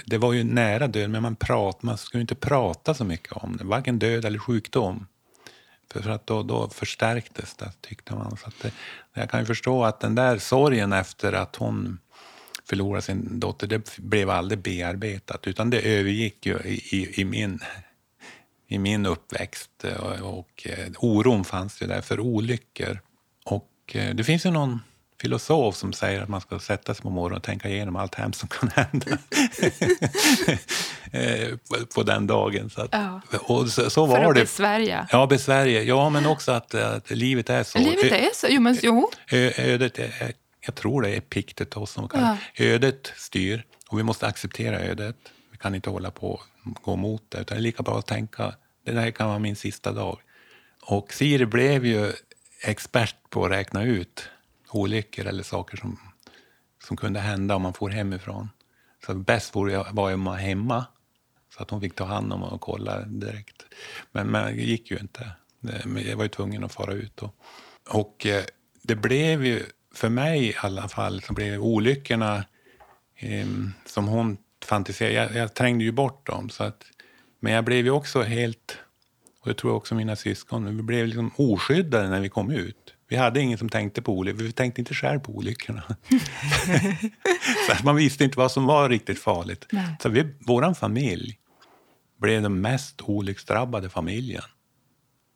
Det 0.06 0.18
var 0.18 0.34
ju 0.34 0.44
nära 0.44 0.88
död, 0.88 1.10
men 1.10 1.22
man, 1.22 1.36
prat, 1.36 1.84
man 1.84 1.98
skulle 1.98 2.22
inte 2.22 2.36
prata 2.36 2.94
så 2.94 3.06
mycket 3.06 3.34
om 3.34 3.58
det, 3.58 3.64
varken 3.64 4.00
död 4.00 4.25
eller 4.25 4.40
sjukdom. 4.40 5.08
För, 5.92 6.02
för 6.02 6.10
att 6.10 6.28
då, 6.28 6.44
då 6.44 6.70
förstärktes 6.70 7.56
det, 7.56 7.72
tyckte 7.82 8.16
man. 8.16 8.38
Så 8.38 8.48
att 8.48 8.60
det, 8.62 8.72
jag 9.14 9.30
kan 9.30 9.40
ju 9.40 9.46
förstå 9.46 9.84
att 9.84 10.00
den 10.00 10.16
där 10.16 10.38
sorgen 10.38 10.94
efter 10.94 11.34
att 11.34 11.56
hon 11.56 12.00
förlorade 12.70 13.02
sin 13.02 13.40
dotter, 13.40 13.68
det 13.68 13.98
blev 13.98 14.30
aldrig 14.30 14.60
bearbetat, 14.60 15.48
utan 15.48 15.70
det 15.70 15.82
övergick 15.82 16.46
ju 16.46 16.60
i, 16.60 16.98
i, 16.98 17.22
i 17.22 17.25
min, 17.25 17.60
i 18.68 18.80
min 18.80 19.06
uppväxt. 19.06 19.86
Och, 20.00 20.40
och 20.40 20.68
eh, 20.68 20.92
oron 20.98 21.46
fanns 21.46 21.82
ju 21.82 21.88
där 21.88 22.02
för 22.02 22.20
olyckor. 22.20 23.00
Och 23.46 23.72
eh, 23.94 24.16
det 24.16 24.24
finns 24.24 24.46
ju 24.46 24.52
någon 24.52 24.80
filosof 25.22 25.76
som 25.76 25.94
säger 25.94 26.22
att 26.22 26.30
man 26.30 26.42
ska 26.42 26.60
sätta 26.60 26.94
sig 26.94 27.04
på 27.04 27.10
morgonen 27.10 27.38
och 27.38 27.44
tänka 27.44 27.70
igenom 27.70 27.96
allt 27.96 28.16
hemskt 28.16 28.40
som 28.40 28.50
kan 28.50 28.70
hända 28.76 29.08
eh, 31.12 31.58
på 31.96 32.04
den 32.04 32.28
dagen. 32.28 32.70
Så, 32.70 32.82
att, 32.82 32.90
ja. 32.92 33.22
och 33.42 33.70
så, 33.70 33.90
så 33.90 34.06
var 34.06 34.18
För 34.18 34.26
att 34.26 34.36
det. 34.36 34.42
besvärja. 34.42 35.08
Ja, 35.12 35.28
besvärja. 35.28 35.84
Ja, 35.84 36.10
men 36.10 36.26
också 36.26 36.52
att, 36.52 36.74
att 36.76 37.12
livet 37.12 37.50
är 37.50 37.64
så. 37.64 37.80
Livet 37.80 38.12
är 38.12 38.30
så. 38.34 38.48
Jo, 38.50 38.62
men 38.62 38.78
jo. 38.82 39.10
Ödet 39.32 40.00
är, 40.00 40.34
jag 40.66 40.76
tror 40.76 41.02
det 41.02 41.10
är 41.10 41.18
Epiktetos 41.18 41.92
som 41.92 42.10
kallar 42.10 42.38
Ja. 42.54 42.66
Ödet 42.66 43.14
styr 43.16 43.64
och 43.90 44.00
vi 44.00 44.04
måste 44.04 44.28
acceptera 44.28 44.80
ödet. 44.80 45.16
Vi 45.52 45.58
kan 45.58 45.76
inte 45.76 45.90
hålla 45.90 46.12
på 46.12 46.28
och 46.32 46.44
gå 46.82 46.94
emot 46.94 47.24
det. 47.30 47.38
Utan 47.42 47.56
det 47.56 47.60
är 47.60 47.64
lika 47.64 47.84
bra 47.84 48.00
att 48.00 48.08
tänka 48.08 48.54
det 48.86 49.00
här 49.00 49.12
kan 49.12 49.28
vara 49.28 49.40
min 49.40 49.56
sista 49.56 49.92
dag. 49.92 50.20
Och 50.82 51.14
Siri 51.14 51.46
blev 51.46 51.86
ju 51.86 52.12
expert 52.62 53.16
på 53.30 53.46
att 53.46 53.52
räkna 53.52 53.84
ut 53.84 54.30
olyckor 54.72 55.26
eller 55.26 55.44
saker 55.44 55.78
som, 55.78 56.00
som 56.84 56.98
kunde 56.98 57.20
hända 57.20 57.56
om 57.56 57.62
man 57.62 57.74
får 57.74 57.90
hemifrån. 57.90 58.50
Så 59.06 59.14
bäst 59.14 59.56
vore 59.56 59.74
jag, 59.74 59.88
var 59.92 60.10
ju 60.10 60.16
man 60.16 60.38
hemma 60.38 60.86
så 61.56 61.64
att 61.64 61.70
hon 61.70 61.82
fick 61.82 61.96
ta 61.96 62.06
hand 62.06 62.34
om 62.34 62.44
och 62.44 62.62
kolla 62.62 63.02
direkt. 63.02 63.66
Men, 64.12 64.28
men 64.28 64.56
det 64.56 64.64
gick 64.64 64.92
ju 64.92 64.98
inte. 64.98 65.32
Men 65.60 66.08
Jag 66.08 66.18
var 66.18 66.24
ju 66.24 66.30
tvungen 66.30 66.64
att 66.64 66.74
fara 66.74 66.94
ut. 66.94 67.22
Och, 67.22 67.36
och 67.90 68.28
det 68.82 68.96
blev 68.96 69.46
ju, 69.46 69.64
för 69.94 70.10
mig 70.10 70.50
i 70.50 70.56
alla 70.58 70.88
fall, 70.88 71.22
så 71.22 71.34
blev 71.34 71.64
olyckorna 71.64 72.46
eh, 73.16 73.48
som 73.86 74.08
hon 74.08 74.38
fantiserade, 74.66 75.14
jag, 75.14 75.36
jag 75.36 75.54
trängde 75.54 75.84
ju 75.84 75.92
bort 75.92 76.28
dem. 76.28 76.50
Så 76.50 76.64
att, 76.64 76.84
men 77.40 77.54
jag 77.54 77.66
blev 77.66 77.86
ju 77.86 77.92
också 77.92 78.22
helt, 78.22 78.78
och 79.42 79.48
det 79.48 79.54
tror 79.54 79.72
jag 79.72 79.78
också 79.78 79.96
mina 79.96 80.16
syskon, 80.16 80.78
vi 80.78 80.84
blev 80.84 81.08
liksom 81.08 81.32
oskyddade 81.38 82.10
när 82.10 82.20
vi 82.20 82.30
kom 82.30 82.52
ut. 82.52 82.85
Vi 83.08 83.16
hade 83.16 83.42
ingen 83.42 83.58
som 83.58 83.70
tänkte 83.70 84.02
på 84.02 84.14
olyckor, 84.14 84.44
vi 84.44 84.52
tänkte 84.52 84.82
inte 84.82 84.94
själv 84.94 85.20
på 85.20 85.32
olyckorna. 85.32 85.84
så 87.68 87.86
man 87.86 87.96
visste 87.96 88.24
inte 88.24 88.38
vad 88.38 88.52
som 88.52 88.66
var 88.66 88.90
riktigt 88.90 89.20
farligt. 89.20 89.66
Nej. 89.72 89.96
Så 90.02 90.10
vi, 90.10 90.36
våran 90.40 90.76
familj 90.76 91.40
blev 92.18 92.42
den 92.42 92.62
mest 92.62 93.02
olycksdrabbade 93.02 93.90
familjen 93.90 94.44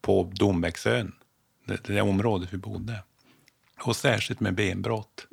på 0.02 0.32
Dombäcksön, 0.36 1.16
det, 1.66 1.84
det 1.84 2.02
området 2.02 2.54
vi 2.54 2.58
bodde. 2.58 3.04
Och 3.84 3.96
särskilt 3.96 4.40
med 4.40 4.56
benbrott. 4.56 5.28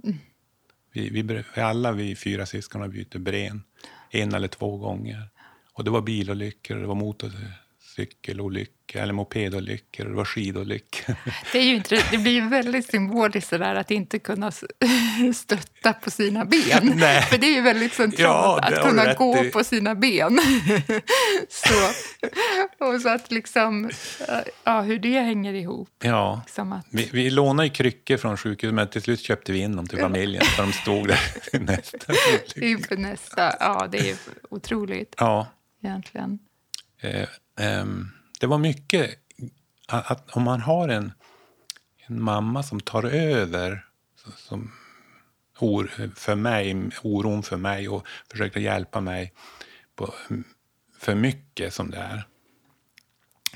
Vi, 0.92 1.10
vi, 1.10 1.22
vi 1.54 1.60
alla 1.60 1.92
vi 1.92 2.16
fyra 2.16 2.46
syskon 2.46 2.80
har 2.80 2.88
bytt 2.88 3.14
ben 3.16 3.62
en 4.10 4.34
eller 4.34 4.48
två 4.48 4.76
gånger. 4.76 5.28
Och 5.72 5.84
det 5.84 5.90
var 5.90 6.00
bilolyckor, 6.00 6.76
det 6.76 6.86
var 6.86 6.94
motorcykelolyckor, 7.98 9.00
eller 9.02 9.12
mopedolyckor, 9.12 10.04
det 10.04 10.14
var 10.14 10.24
skidolyckor. 10.24 11.14
Det, 11.52 11.58
är 11.58 11.62
ju 11.62 11.74
inte, 11.76 12.02
det 12.10 12.18
blir 12.18 12.32
ju 12.32 12.48
väldigt 12.48 12.90
symboliskt 12.90 13.48
sådär 13.50 13.74
att 13.74 13.90
inte 13.90 14.18
kunna 14.18 14.50
stötta 15.34 15.92
på 15.92 16.10
sina 16.10 16.44
ben. 16.44 16.92
Nej. 16.96 17.22
För 17.22 17.38
det 17.38 17.46
är 17.46 17.54
ju 17.54 17.60
väldigt 17.60 17.92
centralt 17.92 18.64
Ja, 18.70 18.76
att 18.76 18.88
kunna 18.88 19.14
gå 19.14 19.44
i. 19.44 19.50
på 19.50 19.64
sina 19.64 19.94
ben. 19.94 20.38
så, 21.48 21.74
och 22.84 23.00
så 23.00 23.08
att 23.08 23.30
liksom, 23.30 23.90
ja, 24.64 24.80
hur 24.80 24.98
det 24.98 25.20
hänger 25.20 25.54
ihop. 25.54 25.88
ja. 26.02 26.42
Liksom 26.44 26.72
att, 26.72 26.86
Vi, 26.90 27.08
vi 27.12 27.30
lånade 27.30 27.68
ju 27.68 27.74
kryckor 27.74 28.16
från 28.16 28.36
sjukhuset, 28.36 28.74
men 28.74 28.88
till 28.88 29.02
slut 29.02 29.20
köpte 29.20 29.52
vi 29.52 29.58
in 29.58 29.76
dem 29.76 29.86
till 29.86 29.98
familjen. 29.98 30.44
Så 30.56 30.62
de 30.62 30.72
stod 30.72 31.08
där 31.08 31.20
nästa. 31.60 32.12
inför 32.56 32.96
nästa, 32.96 33.54
ja 33.60 33.88
det 33.92 34.10
är 34.10 34.16
otroligt 34.50 35.14
Ja, 35.18 35.46
egentligen. 35.84 36.38
eh, 37.00 37.28
Ehm, 37.56 38.08
det 38.40 38.46
var 38.46 38.58
mycket 38.58 39.18
att, 39.88 40.10
att 40.10 40.36
om 40.36 40.42
man 40.42 40.60
har 40.60 40.88
en, 40.88 41.12
en 42.06 42.22
mamma 42.22 42.62
som 42.62 42.80
tar 42.80 43.04
över 43.04 43.86
som 44.36 44.72
or, 45.58 46.10
för 46.14 46.34
mig, 46.34 46.90
oron 47.02 47.42
för 47.42 47.56
mig 47.56 47.88
och 47.88 48.06
försöker 48.30 48.60
hjälpa 48.60 49.00
mig 49.00 49.32
på, 49.96 50.14
mm, 50.30 50.44
för 50.98 51.14
mycket 51.14 51.74
som 51.74 51.90
det 51.90 51.98
är. 51.98 52.26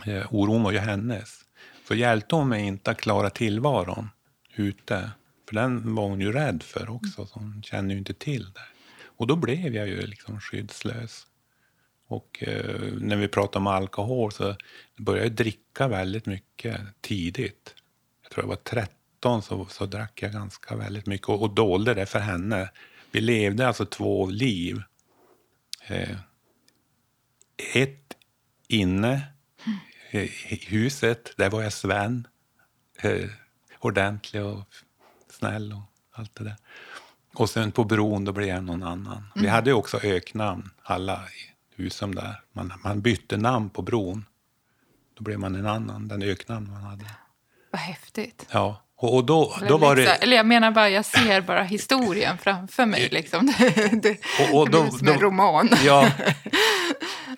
Eh, 0.06 0.34
oron 0.34 0.62
var 0.62 0.72
ju 0.72 0.78
hennes. 0.78 1.40
Så 1.88 1.94
hjälpte 1.94 2.34
hon 2.34 2.48
mig 2.48 2.62
inte 2.62 2.90
att 2.90 3.00
klara 3.00 3.30
tillvaron 3.30 4.08
ute. 4.54 5.10
För 5.48 5.54
den 5.54 5.94
var 5.94 6.08
hon 6.08 6.20
ju 6.20 6.32
rädd 6.32 6.62
för 6.62 6.90
också, 6.90 7.26
så 7.26 7.38
hon 7.38 7.62
kände 7.62 7.92
ju 7.94 7.98
inte 7.98 8.14
till 8.14 8.52
det. 8.52 8.66
Och 9.04 9.26
då 9.26 9.36
blev 9.36 9.74
jag 9.74 9.88
ju 9.88 10.06
liksom 10.06 10.40
skyddslös. 10.40 11.26
Och 12.10 12.44
eh, 12.46 12.92
när 13.00 13.16
vi 13.16 13.28
pratar 13.28 13.60
om 13.60 13.66
alkohol 13.66 14.32
så 14.32 14.56
började 14.96 15.26
jag 15.26 15.32
dricka 15.32 15.88
väldigt 15.88 16.26
mycket 16.26 16.80
tidigt. 17.00 17.74
Jag 18.22 18.30
tror 18.32 18.44
jag 18.44 18.48
var 18.48 18.56
13 18.56 19.42
så, 19.42 19.66
så 19.66 19.86
drack 19.86 20.22
jag 20.22 20.32
ganska 20.32 20.76
väldigt 20.76 21.06
mycket 21.06 21.28
och, 21.28 21.42
och 21.42 21.54
dolde 21.54 21.94
det 21.94 22.06
för 22.06 22.18
henne. 22.18 22.70
Vi 23.10 23.20
levde 23.20 23.66
alltså 23.66 23.86
två 23.86 24.26
liv. 24.26 24.82
Eh, 25.86 26.16
ett 27.74 28.16
inne 28.68 29.22
eh, 30.10 30.52
i 30.52 30.64
huset, 30.66 31.34
där 31.36 31.50
var 31.50 31.62
jag 31.62 31.72
Sven. 31.72 32.26
Eh, 33.02 33.28
ordentlig 33.78 34.44
och 34.44 34.64
snäll 35.28 35.72
och 35.72 35.82
allt 36.12 36.34
det 36.34 36.44
där. 36.44 36.56
Och 37.34 37.50
sen 37.50 37.72
på 37.72 37.84
bron 37.84 38.24
då 38.24 38.32
blev 38.32 38.48
jag 38.48 38.64
någon 38.64 38.82
annan. 38.82 39.26
Vi 39.34 39.48
hade 39.48 39.70
ju 39.70 39.74
också 39.74 40.00
öknamn, 40.02 40.70
alla 40.82 41.28
i 41.28 41.49
Husum 41.80 42.14
där. 42.14 42.40
Man, 42.52 42.72
man 42.84 43.00
bytte 43.00 43.36
namn 43.36 43.70
på 43.70 43.82
bron. 43.82 44.24
Då 45.18 45.24
blev 45.24 45.38
man 45.38 45.54
en 45.54 45.66
annan, 45.66 46.08
den 46.08 46.22
öknamn 46.22 46.70
man 46.70 46.82
hade. 46.82 47.04
Vad 47.72 47.80
häftigt. 47.80 48.46
Ja, 48.50 48.82
och, 48.96 49.14
och 49.16 49.24
då, 49.24 49.56
då 49.68 49.78
var 49.78 49.96
så- 49.96 50.02
det... 50.02 50.08
Eller 50.14 50.36
jag 50.36 50.46
menar 50.46 50.70
bara, 50.70 50.88
jag 50.90 51.04
ser 51.04 51.40
bara 51.40 51.62
historien 51.62 52.38
framför 52.38 52.86
mig. 52.86 53.08
Liksom. 53.12 53.46
Det, 53.58 54.02
det, 54.02 54.18
Och- 54.50 54.58
och 54.58 54.66
det 54.70 54.72
då- 54.76 54.82
blir 54.82 54.90
som 54.90 55.06
då- 55.06 55.12
en 55.12 55.20
roman. 55.20 55.68
Ja. 55.84 56.10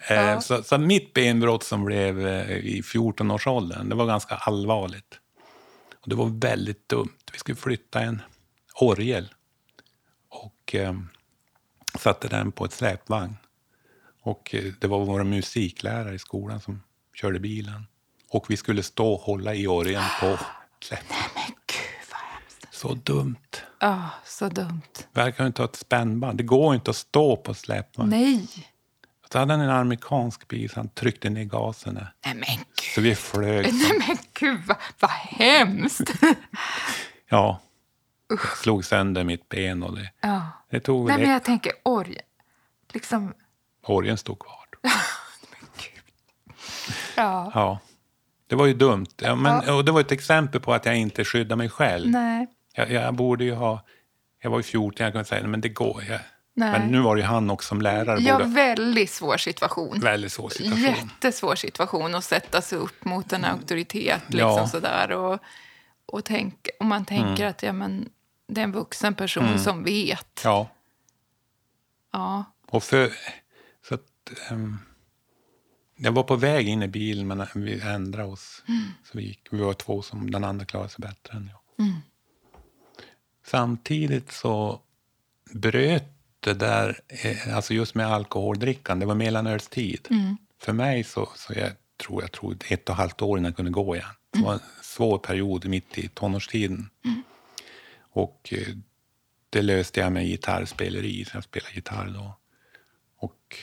Eh, 0.08 0.40
så, 0.40 0.62
så 0.62 0.78
mitt 0.78 1.12
benbrott 1.12 1.64
som 1.64 1.84
blev 1.84 2.26
eh, 2.26 2.50
i 2.56 2.80
14-årsåldern, 2.84 3.88
det 3.88 3.94
var 3.94 4.06
ganska 4.06 4.34
allvarligt. 4.34 5.18
Och 6.02 6.08
det 6.08 6.14
var 6.14 6.26
väldigt 6.40 6.88
dumt. 6.88 7.16
Vi 7.32 7.38
skulle 7.38 7.56
flytta 7.56 8.00
en 8.00 8.22
orgel 8.74 9.28
och 10.28 10.74
eh, 10.74 10.94
satte 11.98 12.28
den 12.28 12.52
på 12.52 12.64
ett 12.64 12.72
släpvagn. 12.72 13.36
Och 14.22 14.54
eh, 14.54 14.64
det 14.80 14.86
var 14.86 15.04
våra 15.04 15.24
musiklärare 15.24 16.14
i 16.14 16.18
skolan 16.18 16.60
som 16.60 16.82
körde 17.14 17.40
bilen. 17.40 17.86
Och 18.30 18.50
vi 18.50 18.56
skulle 18.56 18.82
stå 18.82 19.12
och 19.12 19.20
hålla 19.20 19.54
i 19.54 19.66
orgeln 19.66 20.04
på 20.20 20.38
släpvagn. 20.80 21.22
Men 21.34 21.44
gud 21.46 22.10
vad 22.10 22.20
hemskt. 22.20 22.66
Så 22.70 22.94
dumt. 22.94 23.36
Ja, 23.80 24.08
så 24.24 24.48
dumt. 24.48 24.82
Verkar 25.12 25.46
inte 25.46 25.62
ha 25.62 25.68
ett 25.68 25.76
spännband. 25.76 26.38
Det 26.38 26.44
går 26.44 26.74
inte 26.74 26.90
att 26.90 26.96
stå 26.96 27.36
på 27.36 27.54
släpvagn. 27.54 28.10
Nej. 28.10 28.46
Så 29.32 29.38
hade 29.38 29.52
han 29.52 29.60
en 29.60 29.70
amerikansk 29.70 30.48
bil 30.48 30.70
så 30.70 30.80
han 30.80 30.88
tryckte 30.88 31.30
ner 31.30 31.44
gasen. 31.44 31.94
Nej 31.94 32.34
men 32.34 32.42
gud. 32.56 32.92
Så 32.94 33.00
vi 33.00 33.14
flög. 33.14 33.72
Nej 33.74 33.98
men 34.06 34.16
gud 34.32 34.60
vad, 34.66 34.76
vad 35.00 35.10
hemskt. 35.10 36.10
Ja. 37.28 37.60
Jag 38.28 38.40
slog 38.58 38.84
sönder 38.84 39.24
mitt 39.24 39.48
ben 39.48 39.82
och 39.82 39.96
det, 39.96 40.10
Ja. 40.20 40.42
det 40.70 40.80
tog 40.80 41.06
Nej 41.06 41.16
väl 41.16 41.22
men 41.26 41.32
jag 41.32 41.44
tänker 41.44 41.72
orgel. 41.82 42.22
Liksom, 42.92 43.34
orgeln 43.82 44.18
stod 44.18 44.38
kvar. 44.38 44.66
ja. 47.16 47.50
Ja. 47.54 47.78
Det 48.46 48.54
var 48.56 48.66
ju 48.66 48.74
dumt. 48.74 49.06
Ja, 49.16 49.34
men, 49.34 49.68
och 49.70 49.84
det 49.84 49.92
var 49.92 50.00
ett 50.00 50.12
exempel 50.12 50.60
på 50.60 50.74
att 50.74 50.86
jag 50.86 50.96
inte 50.96 51.24
skyddade 51.24 51.56
mig 51.56 51.68
själv. 51.68 52.10
Nej. 52.10 52.46
Jag, 52.72 52.90
jag 52.90 53.14
borde 53.14 53.44
ju 53.44 53.54
ha 53.54 53.84
jag 54.42 54.50
var 54.50 54.58
ju 54.58 54.62
14, 54.62 55.04
jag 55.04 55.12
kunde 55.12 55.24
säga 55.24 55.46
men 55.46 55.60
det 55.60 55.68
går. 55.68 56.04
Jag, 56.08 56.20
Nej. 56.54 56.70
men 56.78 56.88
nu 56.88 57.00
var 57.00 57.16
det 57.16 57.20
ju 57.22 57.26
han 57.26 57.50
också 57.50 57.68
som 57.68 57.82
lärare. 57.82 58.20
Ja, 58.20 58.38
borde- 58.38 58.50
väldigt 58.50 59.10
svår 59.10 59.36
situation. 59.36 60.00
väldigt 60.00 60.32
svår 60.32 60.48
situation. 60.48 60.82
Jättesvår 60.82 61.54
situation 61.54 62.14
att 62.14 62.24
sätta 62.24 62.60
sig 62.62 62.78
upp 62.78 63.04
mot 63.04 63.32
en 63.32 63.44
auktoritet. 63.44 64.22
Liksom 64.26 64.48
Ja. 64.56 64.68
sådär, 64.68 65.12
och, 65.12 65.38
och, 66.06 66.24
tänk, 66.24 66.68
och 66.80 66.86
man 66.86 67.04
tänker 67.04 67.46
att 67.46 67.62
ja, 67.62 67.72
men, 67.72 68.08
det 68.48 68.60
är 68.60 68.64
en 68.64 68.72
vuxen 68.72 69.14
person 69.14 69.58
som 69.58 69.84
vet. 69.84 70.40
Ja, 70.44 70.68
Ja. 72.12 72.44
och 72.68 72.82
för... 72.84 73.12
Ehm, 74.50 74.78
jag 75.96 76.12
var 76.12 76.22
på 76.22 76.36
väg 76.36 76.68
in 76.68 76.82
i 76.82 76.88
bilen, 76.88 77.26
men 77.26 77.46
vi 77.54 77.80
ändrade 77.80 78.28
oss. 78.28 78.62
Så 79.04 79.18
vi, 79.18 79.24
gick, 79.24 79.48
vi 79.50 79.58
var 79.58 79.74
två 79.74 80.02
som 80.02 80.30
den 80.30 80.44
andra 80.44 80.64
klarade 80.64 80.90
sig 80.90 81.02
bättre 81.02 81.36
än 81.36 81.50
jag. 81.52 81.86
Samtidigt 83.46 84.32
så 84.32 84.80
bröt 85.52 86.04
det 86.40 86.54
där, 86.54 87.00
eh, 87.08 87.56
alltså 87.56 87.74
just 87.74 87.94
med 87.94 88.06
alkoholdrickan, 88.06 88.98
det 88.98 89.06
var 89.06 89.14
mellanölstid. 89.14 90.08
För 90.58 90.72
mig 90.72 91.04
så, 91.04 91.28
så 91.36 91.52
jag 91.56 91.70
tror 91.96 92.22
jag 92.22 92.32
tror 92.32 92.56
ett 92.68 92.88
och 92.88 92.92
ett 92.92 92.98
halvt 92.98 93.22
år 93.22 93.38
innan 93.38 93.48
jag 93.48 93.56
kunde 93.56 93.70
gå 93.70 93.96
igen. 93.96 94.08
Det 94.30 94.42
var 94.42 94.52
en 94.52 94.60
svår 94.82 95.18
period 95.18 95.64
mitt 95.66 95.98
i 95.98 96.08
tonårstiden. 96.08 96.90
Och 98.00 98.48
eh, 98.52 98.74
det 99.50 99.62
löste 99.62 100.00
jag 100.00 100.12
med 100.12 100.26
gitarrspeleri, 100.26 101.24
så 101.24 101.36
jag 101.36 101.44
spelade 101.44 101.74
gitarr 101.74 102.12
då. 102.14 102.38
Och 103.16 103.56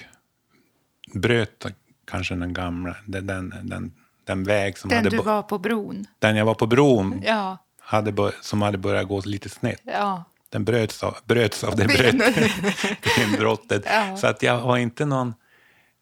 bröt 1.13 1.65
kanske 2.07 2.35
den 2.35 2.53
gamla, 2.53 2.95
den, 3.05 3.27
den, 3.27 3.53
den, 3.63 3.91
den 4.23 4.43
väg 4.43 4.77
som 4.77 4.89
Den 4.89 4.97
hade, 4.97 5.09
du 5.09 5.17
bo- 5.17 5.23
var 5.23 5.43
på 5.43 5.57
bron. 5.57 6.05
den 6.19 6.35
jag 6.35 6.45
var 6.45 6.53
på 6.53 6.67
bron, 6.67 7.21
Ja. 7.25 7.57
hade 7.79 8.31
som 8.41 8.61
hade 8.61 8.77
börjat 8.77 9.07
gå 9.07 9.21
lite 9.25 9.49
snett. 9.49 9.81
ja. 9.83 10.23
Den 10.51 10.65
bröts 10.65 11.03
av, 11.03 11.17
bröts 11.25 11.63
av 11.63 11.75
det 11.75 11.87
brottet. 13.37 13.83
Ja. 13.85 14.17
Så 14.17 14.27
att 14.27 14.43
jag 14.43 14.57
har 14.59 14.77
inte 14.77 15.05
någon... 15.05 15.33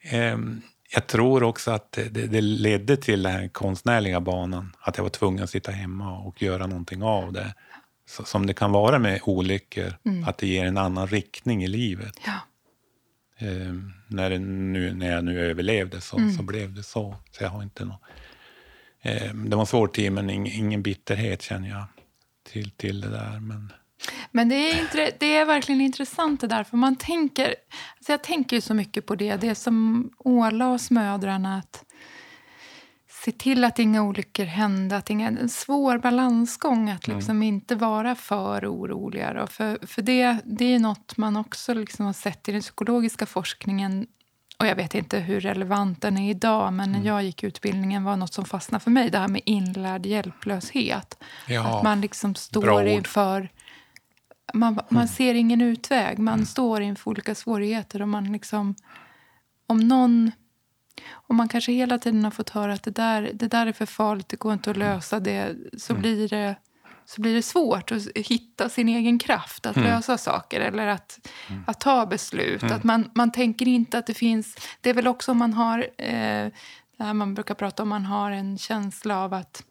ehm, 0.01 0.61
jag 0.93 1.07
tror 1.07 1.43
också 1.43 1.71
att 1.71 1.91
det, 1.91 2.09
det 2.09 2.41
ledde 2.41 2.97
till 2.97 3.23
den 3.23 3.31
här 3.31 3.47
konstnärliga 3.47 4.19
banan. 4.21 4.75
Att 4.79 4.97
jag 4.97 5.03
var 5.03 5.09
tvungen 5.09 5.43
att 5.43 5.49
sitta 5.49 5.71
hemma 5.71 6.17
och 6.19 6.41
göra 6.41 6.67
någonting 6.67 7.03
av 7.03 7.33
det. 7.33 7.53
Så, 8.09 8.23
som 8.23 8.45
det 8.45 8.53
kan 8.53 8.71
vara 8.71 8.99
med 8.99 9.19
olyckor, 9.23 9.93
att 10.27 10.37
det 10.37 10.47
ger 10.47 10.65
en 10.65 10.77
annan 10.77 11.07
riktning 11.07 11.63
i 11.63 11.67
livet. 11.67 12.13
ja. 12.25 12.33
Ehm, 13.39 13.93
när, 14.07 14.29
det 14.29 14.39
nu, 14.39 14.93
när 14.93 15.11
jag 15.11 15.23
nu 15.23 15.39
överlevde 15.39 16.01
så, 16.01 16.19
så 16.37 16.43
blev 16.43 16.73
det 16.73 16.83
så. 16.83 17.15
Så 17.31 17.43
jag 17.43 17.49
har 17.49 17.63
inte 17.63 17.85
någon, 17.85 17.97
ehm, 19.01 19.49
det 19.49 19.55
var 19.55 19.63
en 19.63 19.67
svår 19.67 19.87
tid, 19.87 20.11
men 20.11 20.29
ing, 20.29 20.47
ingen 20.47 20.81
bitterhet 20.81 21.41
känner 21.41 21.69
jag 21.69 21.85
till, 22.43 22.71
till 22.71 23.01
det 23.01 23.09
där. 23.09 23.39
Men, 23.39 23.73
Men 24.31 24.49
det 24.49 24.71
är, 24.71 25.19
det 25.19 25.35
är 25.35 25.45
verkligen 25.45 25.81
intressant 25.81 26.41
det 26.41 26.47
där. 26.47 26.63
För 26.63 26.77
man 26.77 26.95
tänker, 26.95 27.55
alltså 27.97 28.11
jag 28.11 28.23
tänker 28.23 28.55
ju 28.55 28.61
så 28.61 28.73
mycket 28.73 29.05
på 29.05 29.15
det. 29.15 29.35
Det 29.35 29.55
som 29.55 30.09
ålades 30.17 30.91
mödrarna 30.91 31.57
att 31.57 31.83
se 33.27 33.31
till 33.31 33.63
att 33.63 33.79
inga 33.79 34.03
olyckor 34.03 34.45
hände. 34.45 34.97
Att 34.97 35.09
inga, 35.09 35.27
en 35.27 35.49
svår 35.49 35.97
balansgång 35.97 36.89
att 36.89 37.07
liksom 37.07 37.43
inte 37.43 37.75
vara 37.75 38.15
för 38.15 38.73
oroliga. 38.73 39.33
Då. 39.33 39.47
För, 39.47 39.87
för 39.87 40.01
det, 40.01 40.37
det 40.45 40.65
är 40.65 40.79
något 40.79 41.17
man 41.17 41.37
också 41.37 41.73
liksom 41.73 42.05
har 42.05 42.13
sett 42.13 42.49
i 42.49 42.51
den 42.51 42.61
psykologiska 42.61 43.25
forskningen. 43.25 44.07
Och 44.59 44.67
Jag 44.67 44.75
vet 44.75 44.95
inte 44.95 45.19
hur 45.19 45.39
relevant 45.39 46.01
den 46.01 46.17
är 46.17 46.29
idag, 46.29 46.73
men 46.73 46.91
när 46.91 47.05
jag 47.05 47.23
gick 47.23 47.43
utbildningen 47.43 48.03
var 48.03 48.17
något 48.17 48.33
som 48.33 48.45
fastnade 48.45 48.83
för 48.83 48.91
mig. 48.91 49.09
Det 49.09 49.17
här 49.17 49.27
med 49.27 49.41
inlärd 49.45 50.05
hjälplöshet. 50.05 51.23
Ja, 51.47 51.77
Att 51.77 51.83
man 51.83 52.01
liksom 52.01 52.35
står 52.35 52.85
inför... 52.85 53.49
Man, 54.53 54.79
man 54.89 55.07
ser 55.07 55.33
ingen 55.33 55.61
utväg. 55.61 56.19
Man 56.19 56.45
står 56.45 56.81
inför 56.81 57.11
olika 57.11 57.35
svårigheter. 57.35 58.01
Och 58.01 58.09
man 58.09 58.31
liksom, 58.31 58.75
om 59.67 59.79
någon... 59.79 60.31
Om 61.11 61.35
man 61.35 61.47
kanske 61.47 61.71
hela 61.71 61.97
tiden 61.97 62.23
har 62.23 62.31
fått 62.31 62.49
höra 62.49 62.73
att 62.73 62.83
det 62.83 62.91
där, 62.91 63.31
det 63.33 63.47
där 63.47 63.67
är 63.67 63.71
för 63.71 63.85
farligt, 63.85 64.29
det 64.29 64.39
går 64.39 64.53
inte 64.53 64.71
att 64.71 64.77
lösa 64.77 65.19
det, 65.19 65.55
så, 65.77 65.93
blir, 65.93 66.29
det, 66.29 66.55
så 67.05 67.21
blir 67.21 67.35
det 67.35 67.41
svårt 67.41 67.91
att 67.91 68.07
hitta 68.15 68.69
sin 68.69 68.89
egen 68.89 69.19
kraft 69.19 69.65
att 69.65 69.75
lösa 69.75 70.17
saker 70.17 70.61
eller 70.61 70.87
att, 70.87 71.29
att 71.67 71.79
ta 71.79 72.05
beslut. 72.05 72.63
Att 72.63 72.83
man, 72.83 73.11
man 73.15 73.31
tänker 73.31 73.67
inte 73.67 73.97
att 73.97 74.07
det 74.07 74.13
finns... 74.13 74.55
Det 74.81 74.89
är 74.89 74.93
väl 74.93 75.07
också 75.07 75.31
om 75.31 75.37
man 75.37 75.53
har... 75.53 75.87
Eh, 75.97 76.51
man 77.13 77.33
brukar 77.33 77.53
prata 77.53 77.83
om, 77.83 77.89
man 77.89 78.05
har 78.05 78.31
en 78.31 78.57
känsla 78.57 79.23
av 79.23 79.33
att 79.33 79.63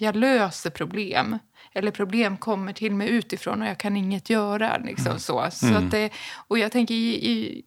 jag 0.00 0.16
löser 0.16 0.70
problem. 0.70 1.38
Eller 1.72 1.90
problem 1.90 2.36
kommer 2.36 2.72
till 2.72 2.94
mig 2.94 3.08
utifrån 3.08 3.62
och 3.62 3.68
jag 3.68 3.78
kan 3.78 3.96
inget 3.96 4.30
göra. 4.30 4.78
Liksom 4.78 5.18
så. 5.18 5.48
Så 5.50 5.74
att 5.74 5.90
det, 5.90 6.10
och 6.48 6.58
jag 6.58 6.72
tänker 6.72 6.94
i, 6.94 7.30
i, 7.30 7.62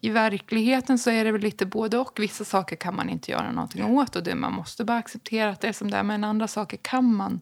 i 0.00 0.10
verkligheten 0.10 0.98
så 0.98 1.10
är 1.10 1.24
det 1.24 1.32
väl 1.32 1.40
lite 1.40 1.66
både 1.66 1.98
och. 1.98 2.20
Vissa 2.20 2.44
saker 2.44 2.76
kan 2.76 2.96
man 2.96 3.08
inte 3.10 3.30
göra 3.30 3.52
någonting 3.52 3.84
åt 3.84 4.16
och 4.16 4.22
det, 4.22 4.34
man 4.34 4.52
måste 4.52 4.84
bara 4.84 4.98
acceptera 4.98 5.50
att 5.50 5.60
det 5.60 5.68
är 5.68 5.72
som 5.72 5.90
det 5.90 5.96
är. 5.96 6.02
Men 6.02 6.24
andra 6.24 6.48
saker 6.48 6.76
kan 6.82 7.14
man 7.14 7.40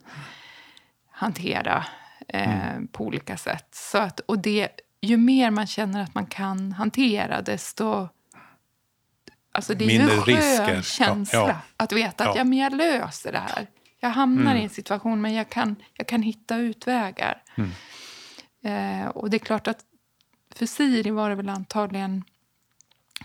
hantera 1.11 1.85
eh, 2.29 2.81
på 2.93 3.05
olika 3.05 3.37
sätt. 3.37 3.69
Så 3.71 3.99
att, 3.99 4.21
och 4.21 4.39
det, 4.39 4.69
ju 5.01 5.17
mer 5.17 5.51
man 5.51 5.67
känner 5.67 6.03
att 6.03 6.15
man 6.15 6.27
kan 6.27 6.73
hantera 6.73 7.43
desto... 7.43 8.09
Alltså 9.53 9.75
det 9.75 9.85
är 9.85 9.91
ju 9.91 9.99
Mindre 9.99 10.15
en 10.15 10.23
skön 10.23 10.37
risker. 10.37 10.83
Känsla 10.83 11.39
ja. 11.39 11.61
att 11.77 11.93
veta 11.93 12.29
att 12.29 12.37
ja, 12.37 12.45
men 12.45 12.59
jag 12.59 12.77
löser 12.77 13.33
det 13.33 13.39
här. 13.39 13.67
Jag 14.01 14.11
hamnar 14.11 14.51
Mm. 14.51 14.57
i 14.57 14.63
en 14.63 14.71
situation, 14.71 15.21
men 15.21 15.35
jag 15.35 15.49
kan, 15.51 15.77
jag 15.95 16.07
kan 16.07 16.23
hitta 16.23 16.57
utvägar. 16.57 17.43
Mm. 17.55 17.71
Eh, 18.63 19.09
och 19.09 19.31
det 19.31 19.37
är 19.37 19.39
klart 19.39 19.67
att 19.69 19.79
för 20.55 20.67
Siri 20.67 21.11
var 21.11 21.31
det 21.31 21.37
väl 21.37 21.49
antagligen... 21.49 22.25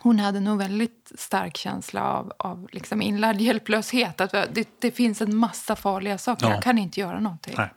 Hon 0.03 0.19
hade 0.19 0.39
nog 0.39 0.57
väldigt 0.57 1.11
stark 1.17 1.57
känsla 1.57 2.03
av, 2.03 2.33
av 2.39 2.67
liksom 2.71 3.01
inlärd 3.01 3.41
hjälplöshet. 3.41 4.21
Att 4.21 4.31
det, 4.31 4.67
det 4.79 4.91
finns 4.91 5.21
en 5.21 5.35
massa 5.35 5.75
farliga 5.75 6.17
saker. 6.17 6.45
Ja. 6.47 6.53
Jag 6.53 6.63
kan 6.63 6.77
inte 6.77 6.99
göra 6.99 7.19
någonting. 7.19 7.53
nej. 7.57 7.69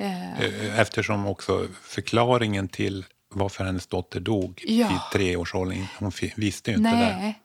Eh, 0.00 0.40
Eh, 0.40 0.78
Eftersom 0.80 1.26
också 1.26 1.66
förklaringen 1.82 2.68
till 2.68 3.04
varför 3.30 3.64
hennes 3.64 3.86
dotter 3.86 4.20
dog 4.20 4.64
Ja. 4.66 4.86
i 4.90 5.12
treårsåldern, 5.12 5.86
hon 5.98 6.12
visste 6.36 6.70
ju 6.70 6.76
inte 6.76 6.90
det. 6.90 6.96
nej, 6.96 7.40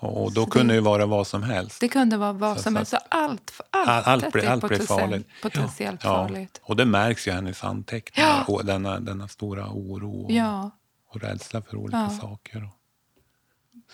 Och 0.00 0.32
då 0.32 0.44
Så 0.44 0.50
kunde 0.50 0.72
det- 0.74 0.76
det 0.76 0.84
vara 0.84 1.06
vad 1.06 1.26
som 1.26 1.42
helst. 1.42 1.80
det 1.80 1.88
kunde 1.88 2.16
vara 2.16 2.32
vad 2.32 2.56
Så- 2.56 2.62
som 2.62 2.76
helst. 2.76 2.90
Så 2.90 2.96
allt, 3.08 3.60
allt, 3.70 3.88
All- 3.88 4.02
allt, 4.04 4.32
blir, 4.32 4.44
är 4.44 4.50
allt 4.50 4.68
blir 4.68 4.78
farligt. 4.78 5.28
potentiellt 5.42 6.04
Ja. 6.04 6.10
farligt. 6.10 6.60
Och 6.62 6.76
det 6.76 6.84
märks 6.84 7.26
ju 7.26 7.30
i 7.30 7.34
hennes 7.34 7.64
anteckningar, 7.64 8.44
Ja. 8.48 8.60
denna, 8.64 9.00
denna 9.00 9.28
stora 9.28 9.66
oro 9.70 10.26
Ja. 10.30 10.70
Och 11.08 11.20
rädsla 11.20 11.62
för 11.62 11.76
olika 11.76 11.98
Ja. 11.98 12.10
saker. 12.10 12.70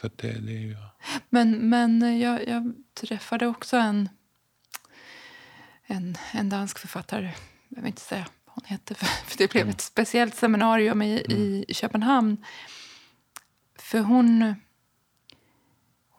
Så 0.01 0.09
det, 0.17 0.33
det 0.33 0.53
är 0.53 0.61
ju... 0.61 0.77
Men, 1.29 1.69
men 1.69 2.21
jag, 2.21 2.49
jag 2.49 2.75
träffade 2.95 3.47
också 3.47 3.77
en, 3.77 4.09
en, 5.87 6.19
en 6.33 6.49
dansk 6.49 6.79
författare. 6.79 7.33
Jag 7.69 7.83
vill 7.83 7.87
inte 7.87 8.03
säga 8.03 8.27
vad 8.45 8.55
hon 8.55 8.65
hette, 8.65 8.95
för, 8.95 9.07
för 9.31 9.39
det 9.39 9.51
blev 9.51 9.69
ett 9.69 9.81
speciellt 9.81 10.35
seminarium 10.35 11.03
i, 11.03 11.15
i 11.69 11.75
Köpenhamn. 11.75 12.45
För 13.79 14.01
hon, 14.01 14.55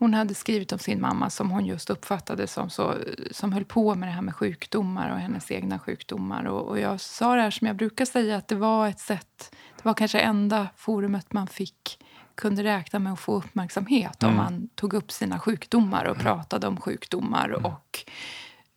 hon 0.06 0.14
hade 0.14 0.34
skrivit 0.34 0.72
om 0.72 0.80
sin 0.80 1.02
mamma 1.02 1.30
som 1.30 1.52
hon 1.52 1.66
just 1.66 1.90
uppfattade 1.90 2.48
som, 2.48 2.70
så, 2.70 2.96
som 3.32 3.54
höll 3.54 3.66
på 3.66 3.96
med 3.96 4.10
det 4.10 4.14
här 4.14 4.22
med 4.22 4.36
sjukdomar 4.36 5.12
och 5.12 5.20
hennes 5.20 5.52
egna 5.52 5.80
sjukdomar. 5.80 6.46
Och, 6.46 6.68
och 6.68 6.80
jag 6.80 7.02
sa 7.02 7.36
det 7.36 7.42
här 7.42 7.52
som 7.52 7.68
jag 7.68 7.76
brukar 7.76 8.06
säga, 8.06 8.38
att 8.38 8.48
det 8.48 8.56
var 8.56 8.88
ett 8.88 9.00
sätt, 9.00 9.56
det 9.76 9.86
var 9.86 9.94
kanske 9.94 10.20
enda 10.20 10.68
forumet 10.76 11.34
man 11.34 11.48
fick 11.48 12.00
kunde 12.36 12.64
räkna 12.64 13.00
med 13.00 13.14
att 13.14 13.20
få 13.20 13.36
uppmärksamhet 13.36 14.24
om 14.24 14.36
man 14.36 14.68
tog 14.76 14.94
upp 14.94 15.12
sina 15.12 15.40
sjukdomar 15.40 16.06
och 16.06 16.18
pratade 16.18 16.68
om 16.68 16.82
sjukdomar 16.82 17.50
och, 17.50 18.00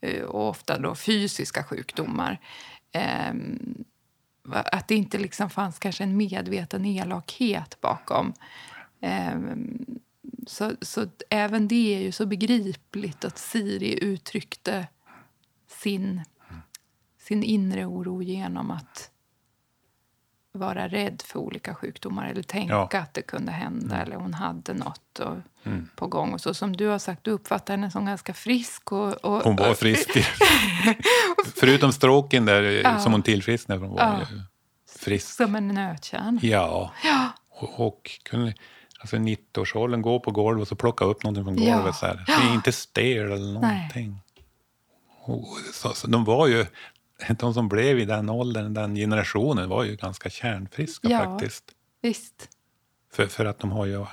eh, 0.01 0.23
och 0.23 0.49
ofta 0.49 0.79
då 0.79 0.95
fysiska 0.95 1.65
sjukdomar. 1.65 2.41
Va- 4.45 4.65
att 4.73 4.89
det 4.89 4.95
inte 4.95 5.19
liksom 5.19 5.51
fanns 5.51 5.79
kanske 5.79 6.05
en 6.05 6.17
medveten 6.17 6.85
elakhet 6.87 7.81
bakom. 7.81 8.33
Ehm, 9.01 9.85
så, 10.47 10.73
så 10.83 11.07
även 11.31 11.69
det 11.69 11.95
är 11.95 12.01
ju 12.01 12.13
så 12.13 12.27
begripligt 12.27 13.25
att 13.25 13.39
Siri 13.39 14.05
uttryckte 14.05 14.87
sin, 15.83 16.23
sin 17.19 17.43
inre 17.43 17.87
oro 17.87 18.23
genom 18.23 18.71
att 18.71 19.11
vara 20.53 20.89
rädd 20.89 21.23
för 21.27 21.39
olika 21.39 21.75
sjukdomar 21.75 22.29
eller 22.29 22.43
tänka 22.43 22.75
Ja. 22.75 22.89
att 22.99 23.15
det 23.15 23.23
kunde 23.23 23.53
hända 23.53 24.03
eller 24.03 24.17
hon 24.17 24.35
hade 24.35 24.75
något 24.75 25.19
och, 25.19 25.37
Mm. 25.65 25.89
på 25.97 26.07
gång. 26.07 26.33
Och 26.33 26.41
så 26.41 26.55
som 26.55 26.77
du 26.77 26.87
har 26.87 26.99
sagt, 26.99 27.25
du 27.25 27.31
uppfattar 27.31 27.75
henne 27.75 27.91
som 27.91 28.07
ganska 28.07 28.35
frisk. 28.35 28.93
Och, 28.93 29.13
och, 29.13 29.43
Hon 29.43 29.57
var 29.57 29.71
och- 29.71 29.77
frisk. 29.79 30.11
Förutom 31.57 31.93
stråken 31.93 32.47
där 32.47 32.63
Ja. 32.63 32.99
som 32.99 33.13
hon 33.13 33.23
tillfrisknade 33.23 33.81
från 33.81 33.91
var 33.91 33.99
Ja. 33.99 34.27
frisk. 34.99 35.29
Som 35.29 35.55
en 35.55 35.69
nötkärna. 35.69 36.41
Ja. 36.43 36.93
Ja. 37.05 37.29
Och, 37.51 37.87
och 37.87 38.11
kunde 38.23 38.55
alltså 38.99 39.17
i 39.17 39.19
90-årsåldern 39.19 40.03
gå 40.03 40.21
på 40.21 40.31
golvet 40.31 40.63
och 40.63 40.69
så 40.69 40.77
plocka 40.77 41.05
upp 41.05 41.23
någonting 41.23 41.45
från 41.45 41.63
Ja. 41.63 41.77
golvet. 41.77 41.95
Så 41.95 42.07
här. 42.07 42.25
Det 42.27 42.33
är 42.33 42.55
inte 42.55 42.73
stel 42.73 43.33
eller 43.33 43.53
någonting. 43.53 44.21
Och, 45.25 45.47
så, 45.75 45.89
så 45.95 46.07
de 46.07 46.25
var 46.25 46.47
ju 46.47 46.67
de 47.39 47.55
som 47.55 47.69
blev 47.69 47.99
i 47.99 48.05
den 48.05 48.29
åldern, 48.31 48.75
den 48.75 48.95
generationen, 48.95 49.69
var 49.69 49.85
ju 49.85 49.97
ganska 49.97 50.31
kärnfriska 50.31 51.09
Ja. 51.09 51.19
faktiskt. 51.19 51.65
Visst. 52.03 52.49
För, 53.13 53.27
för 53.27 53.45
att 53.45 53.59
de 53.59 53.73
har 53.73 53.87
ju 53.87 54.05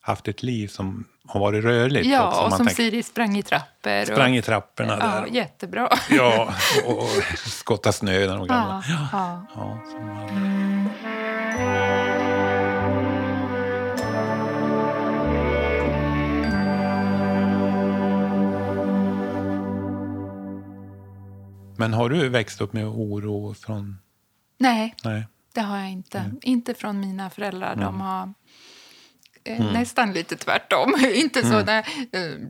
haft 0.00 0.28
ett 0.28 0.42
liv 0.42 0.68
som 0.68 1.04
har 1.26 1.40
varit 1.40 1.64
rörligt. 1.64 2.06
Ja, 2.06 2.28
också, 2.28 2.40
och 2.40 2.50
som 2.52 2.58
tänker- 2.58 2.74
Siri 2.74 3.02
sprang 3.02 3.36
i 3.36 3.42
trappor. 3.42 4.04
Sprang 4.04 4.30
och, 4.32 4.36
i 4.38 4.42
trapporna 4.42 4.96
Ja, 5.00 5.06
där. 5.06 5.26
jättebra. 5.26 5.88
Ja, 6.10 6.54
och, 6.86 6.98
och 7.02 7.08
skottade 7.38 7.92
snö 7.92 8.18
när 8.18 8.26
de 8.28 8.38
var 8.38 8.46
gamla. 8.46 8.84
Ja, 8.88 9.08
ja. 9.12 9.46
Ja, 9.54 9.82
som 9.90 10.08
Men 21.82 21.92
har 21.94 22.08
du 22.08 22.28
växt 22.28 22.60
upp 22.60 22.72
med 22.72 22.86
oro 22.86 23.54
från... 23.54 23.98
Nej, 24.58 24.94
Nej. 25.04 25.26
det 25.54 25.60
har 25.60 25.78
jag 25.78 25.90
inte. 25.90 26.18
Mm. 26.18 26.38
Inte 26.42 26.74
från 26.74 27.00
mina 27.00 27.30
föräldrar. 27.30 27.76
De 27.76 28.00
har 28.00 28.34
eh, 29.44 29.72
nästan 29.72 30.12
lite 30.12 30.36
tvärtom. 30.36 30.94
inte 31.14 31.42
så, 31.42 31.54
Mm. 31.58 31.64
nej, 31.66 31.84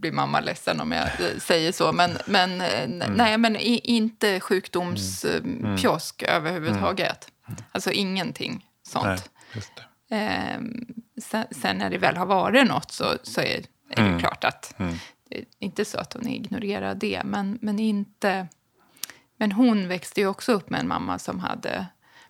blir 0.01 0.13
mamma 0.13 0.41
ledsen 0.41 0.81
om 0.81 0.93
jag 0.93 1.03
eh, 1.07 1.39
säger 1.39 1.73
så. 1.73 1.93
Men, 1.93 2.11
men, 2.27 2.61
eh, 2.61 2.83
Mm. 2.83 3.13
nej, 3.13 3.39
men 3.39 3.57
i, 3.57 3.79
inte 3.85 4.41
sjukdomspjosk 4.41 6.23
överhuvudtaget. 6.23 7.29
Alltså 7.73 7.91
ingenting 7.91 8.67
sånt. 8.89 9.31
Nej. 9.55 9.65
Ehm, 10.11 10.87
sen, 11.51 11.79
när 11.79 11.91
det 11.91 11.99
väl 11.99 12.17
har 12.17 12.27
varit 12.27 12.67
något 12.69 12.91
så, 12.93 13.05
så 13.23 13.41
är, 13.41 13.47
är 13.91 14.01
Mm. 14.01 14.13
det 14.13 14.19
klart 14.21 14.45
att... 14.45 14.75
Inte 15.59 15.85
så 15.85 15.99
att 15.99 16.13
hon 16.13 16.29
ignorerar 16.29 16.95
det, 16.95 17.23
men, 17.25 17.59
men 17.63 17.79
inte... 17.79 18.47
Men 19.43 19.53
hon 19.53 19.89
växte 19.89 20.21
ju 20.21 20.27
också 20.27 20.53
upp 20.53 20.71
med 20.71 20.81
en 20.81 20.89
mamma 20.89 21.19
som 21.19 21.41
hade 21.41 21.87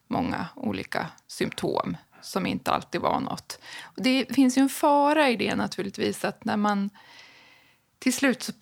många 0.07 0.49
olika 0.57 1.07
symptom 1.27 1.97
som 2.21 2.47
inte 2.47 2.71
alltid 2.71 3.01
var 3.01 3.21
något. 3.21 3.59
Och 3.83 4.03
det 4.03 4.35
finns 4.35 4.59
ju 4.59 4.63
en 4.63 4.69
fara 4.69 5.29
i 5.29 5.37
det 5.37 5.55
naturligtvis, 5.55 6.25
att 6.25 6.45
när 6.45 6.57
man... 6.57 6.91
Till 7.99 8.13
slut 8.13 8.43
så 8.43 8.53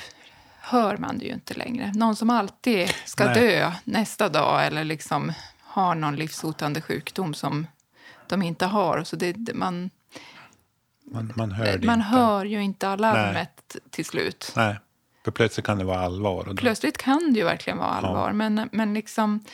hör 0.61 0.97
man 0.97 1.19
det 1.19 1.25
ju 1.25 1.33
inte 1.33 1.55
längre. 1.55 1.93
Någon 1.95 2.17
som 2.17 2.31
alltid 2.31 2.91
ska 3.05 3.25
Nej. 3.25 3.35
dö 3.35 3.73
nästa 3.85 4.29
dag 4.29 4.67
eller 4.67 4.85
liksom 4.85 5.33
har 5.61 5.95
någon 5.95 6.17
livshotande 6.17 6.81
sjukdom 6.81 7.35
som 7.35 7.67
de 8.27 8.43
inte 8.43 8.67
har. 8.67 9.05
Så 9.05 9.17
det, 9.17 9.55
man, 9.55 9.91
Man, 11.05 11.33
man 11.37 11.53
hör 11.53 11.79
man 11.79 12.01
hör 12.01 12.45
ju 12.45 12.63
inte 12.63 12.89
alarmet 12.89 13.77
till 13.91 14.05
slut. 14.05 14.53
Nej, 14.57 14.79
för 15.25 15.31
plötsligt 15.31 15.67
kan 15.67 15.79
det 15.79 15.85
vara 15.85 16.01
allvar. 16.01 16.45
Då, 16.45 16.55
Plötsligt 16.55 16.99
kan 16.99 17.33
det 17.33 17.39
ju 17.39 17.45
verkligen 17.45 17.79
vara 17.79 17.89
allvar, 17.89 18.33
men, 18.33 18.69
men 18.73 18.95
liksom, 18.95 19.45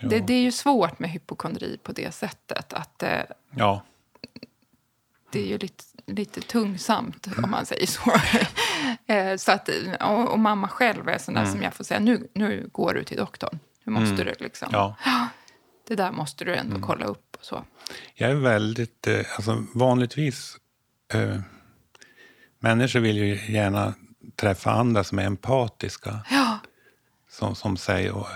det, 0.00 0.20
det 0.20 0.34
är 0.34 0.42
ju 0.42 0.52
svårt 0.52 0.98
med 0.98 1.10
hypokondri 1.10 1.78
på 1.82 1.92
det 1.92 2.14
sättet. 2.14 2.72
Att 2.72 3.02
eh, 3.02 3.20
ja, 3.50 3.82
det 5.32 5.40
är 5.40 5.46
ju 5.46 5.58
lite, 5.58 5.84
lite 6.06 6.40
tungsamt, 6.40 7.26
om 7.44 7.50
man 7.50 7.66
säger 7.66 7.86
så. 7.86 8.12
Eh, 9.06 9.36
så 9.36 9.52
att, 9.52 9.68
och, 10.00 10.32
och 10.32 10.38
mamma 10.38 10.68
själv 10.68 11.08
är 11.08 11.18
sån 11.18 11.34
där 11.34 11.44
som 11.44 11.62
jag 11.62 11.74
får 11.74 11.84
säga, 11.84 12.00
nu, 12.00 12.28
nu 12.32 12.68
går 12.72 12.94
du 12.94 13.04
till 13.04 13.16
doktorn. 13.16 13.58
Nu 13.84 13.92
måste 13.92 14.24
du 14.24 14.34
liksom. 14.40 14.68
ja. 14.72 14.96
Det 15.88 15.94
där 15.94 16.12
måste 16.12 16.44
du 16.44 16.54
ändå 16.54 16.80
kolla 16.80 17.06
upp 17.06 17.36
och 17.38 17.44
så. 17.44 17.64
Jag 18.14 18.30
är 18.30 18.34
väldigt... 18.34 19.06
Eh, 19.06 19.20
alltså 19.36 19.64
vanligtvis... 19.74 20.56
Eh, 21.12 21.40
människor 22.58 23.00
vill 23.00 23.16
ju 23.16 23.52
gärna 23.52 23.94
träffa 24.36 24.70
andra 24.70 25.04
som 25.04 25.18
är 25.18 25.22
empatiska. 25.24 26.20
Ja, 26.30 26.58
Som, 27.30 27.54
som 27.54 27.76
säger, 27.76 28.26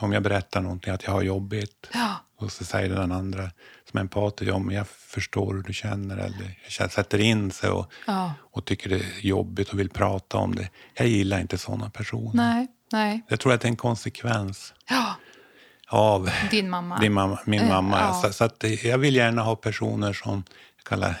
om 0.00 0.12
jag 0.12 0.22
berättar 0.22 0.60
någonting, 0.60 0.92
att 0.92 1.04
jag 1.04 1.12
har 1.12 1.22
jobbigt. 1.22 1.88
ja, 1.92 2.14
Och 2.36 2.52
så 2.52 2.64
säger 2.64 2.88
den 2.94 3.12
andra 3.12 3.50
som 3.90 3.96
är 3.98 4.00
empatisk, 4.00 4.50
ja, 4.50 4.72
jag 4.72 4.88
förstår 4.88 5.54
hur 5.54 5.62
du 5.62 5.72
känner. 5.72 6.16
Eller 6.16 6.58
jag 6.78 6.92
sätter 6.92 7.18
in 7.20 7.50
sig 7.50 7.70
och, 7.70 7.92
ja. 8.06 8.32
och 8.40 8.64
tycker 8.64 8.90
det 8.90 8.96
är 8.96 9.20
jobbigt 9.20 9.68
och 9.68 9.78
vill 9.78 9.90
prata 9.90 10.38
om 10.38 10.54
det. 10.54 10.68
Jag 10.94 11.06
gillar 11.08 11.40
inte 11.40 11.58
sådana 11.58 11.90
personer. 11.90 12.30
Nej, 12.34 12.66
nej. 12.92 13.22
Jag 13.28 13.40
tror 13.40 13.52
att 13.52 13.60
det 13.60 13.66
är 13.66 13.70
en 13.70 13.76
konsekvens 13.76 14.74
Ja, 14.88 15.14
av 15.88 16.30
din 16.50 16.70
mamma. 16.70 16.98
din 16.98 17.12
mamma, 17.12 17.38
min 17.46 17.60
Eh, 17.60 17.68
mamma. 17.68 18.00
ja. 18.00 18.12
Så, 18.22 18.32
så 18.32 18.44
att 18.44 18.64
jag 18.84 18.98
vill 18.98 19.16
gärna 19.16 19.42
ha 19.42 19.56
personer 19.56 20.12
som 20.12 20.44
jag 20.76 20.84
kallar 20.84 21.20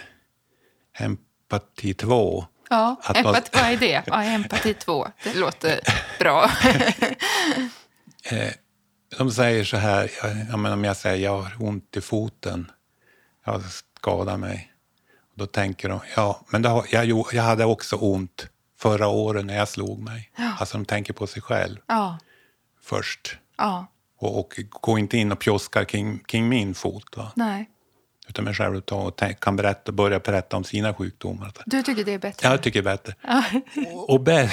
empati 0.98 1.94
2. 1.94 2.44
Ja, 2.74 2.96
Att 3.02 3.24
man- 3.24 3.34
empati, 3.34 3.50
vad 3.52 3.70
är 3.72 3.76
det? 3.76 4.02
Ja, 4.06 4.22
empati 4.22 4.74
2. 4.74 5.08
Det 5.24 5.34
låter 5.34 5.80
bra. 6.18 6.50
De 9.18 9.30
säger 9.30 9.64
så 9.64 9.76
här, 9.76 10.10
jag, 10.22 10.54
om 10.74 10.84
jag 10.84 10.96
säger 10.96 11.24
jag 11.24 11.42
har 11.42 11.52
ont 11.62 11.96
i 11.96 12.00
foten, 12.00 12.70
jag 13.44 13.52
har 13.52 13.62
skadat 13.98 14.40
mig. 14.40 14.70
Då 15.36 15.46
tänker 15.46 15.88
de, 15.88 16.00
ja, 16.16 16.40
men 16.48 16.64
har, 16.64 16.86
jag, 16.90 17.24
jag 17.32 17.42
hade 17.42 17.64
också 17.64 17.96
ont 17.96 18.46
förra 18.78 19.08
året 19.08 19.44
när 19.44 19.56
jag 19.56 19.68
slog 19.68 19.98
mig. 19.98 20.30
Alltså 20.58 20.78
de 20.78 20.84
tänker 20.84 21.12
på 21.12 21.26
sig 21.26 21.42
själv 21.42 21.78
Ja, 21.86 22.18
först. 22.82 23.38
ja, 23.58 23.86
Och, 24.18 24.38
och 24.38 24.54
går 24.70 24.98
inte 24.98 25.16
in 25.18 25.32
och 25.32 25.38
pjoskar 25.40 25.84
kring, 25.84 26.18
kring 26.18 26.48
min 26.48 26.74
fot. 26.74 27.16
Va? 27.16 27.32
nej. 27.36 27.70
Utan 28.28 28.44
mig 28.44 28.54
själv 28.54 28.76
och, 28.90 29.20
kan 29.40 29.56
berätta, 29.56 29.92
börja 29.92 30.18
berätta 30.18 30.56
om 30.56 30.64
sina 30.64 30.94
sjukdomar. 30.94 31.52
Du 31.66 31.82
tycker 31.82 32.04
det 32.04 32.12
är 32.12 32.18
bättre? 32.18 32.48
Jag 32.48 32.62
tycker 32.62 32.82
det 32.82 32.90
är 32.90 32.96
bättre. 32.96 33.14
Och, 33.92 34.10
och, 34.10 34.20
bä- 34.20 34.50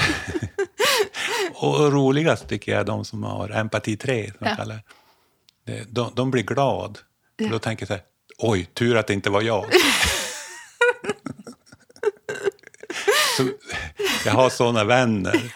och 1.53 1.91
roligast 1.91 2.47
tycker 2.47 2.71
jag 2.71 2.81
är 2.81 2.85
de 2.85 3.05
som 3.05 3.23
har 3.23 3.49
empati 3.49 3.97
3, 3.97 4.31
som 4.37 4.47
Ja. 4.47 4.55
kallar 4.55 4.75
det. 5.65 5.83
de, 5.89 6.11
de 6.15 6.31
blir 6.31 6.43
glad. 6.43 6.99
För 7.39 7.49
Då 7.49 7.59
tänker 7.59 7.81
jag 7.83 7.87
så 7.87 7.93
här, 7.93 8.03
oj, 8.37 8.65
tur 8.73 8.97
att 8.97 9.07
det 9.07 9.13
inte 9.13 9.29
var 9.29 9.41
jag. 9.41 9.65
så, 13.37 13.43
jag 14.25 14.33
har 14.33 14.49
såna 14.49 14.83
vänner. 14.83 15.51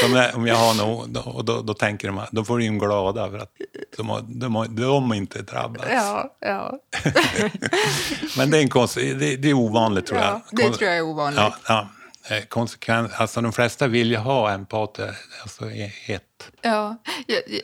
Som 0.02 0.16
är, 0.16 0.36
om 0.36 0.46
jag 0.46 0.56
har 0.56 0.74
någon, 0.74 1.12
då, 1.12 1.42
då, 1.44 1.62
då 1.62 1.74
tänker 1.74 2.08
de, 2.08 2.20
då 2.30 2.44
får 2.44 2.58
de 2.58 2.78
glada 2.78 3.30
för 3.30 3.38
att 3.38 3.52
de, 3.96 4.08
har, 4.08 4.24
de, 4.28 4.54
har, 4.54 4.66
de 4.66 5.12
inte 5.12 5.42
drabbats. 5.42 5.88
Ja, 5.90 6.36
ja. 6.40 6.78
Men 8.36 8.50
det 8.50 8.58
är, 8.58 8.62
en 8.62 8.68
konst, 8.68 8.94
det, 8.94 9.36
det 9.36 9.50
är 9.50 9.54
ovanligt 9.54 10.06
tror 10.06 10.20
jag. 10.20 10.28
ja 10.28 10.42
det 10.50 10.62
tror 10.62 10.88
jag 10.88 10.96
är 10.96 11.02
ovanligt. 11.02 11.40
Ja, 11.40 11.54
ja. 11.68 11.88
Eh, 12.30 12.44
Konsekvens, 12.44 13.12
alltså 13.16 13.40
de 13.40 13.52
flesta 13.52 13.86
vill 13.86 14.10
ju 14.10 14.16
ha 14.16 14.50
empater, 14.50 15.16
alltså 15.42 15.70
i 15.70 15.92
ett. 16.06 16.50
Ja, 16.62 16.96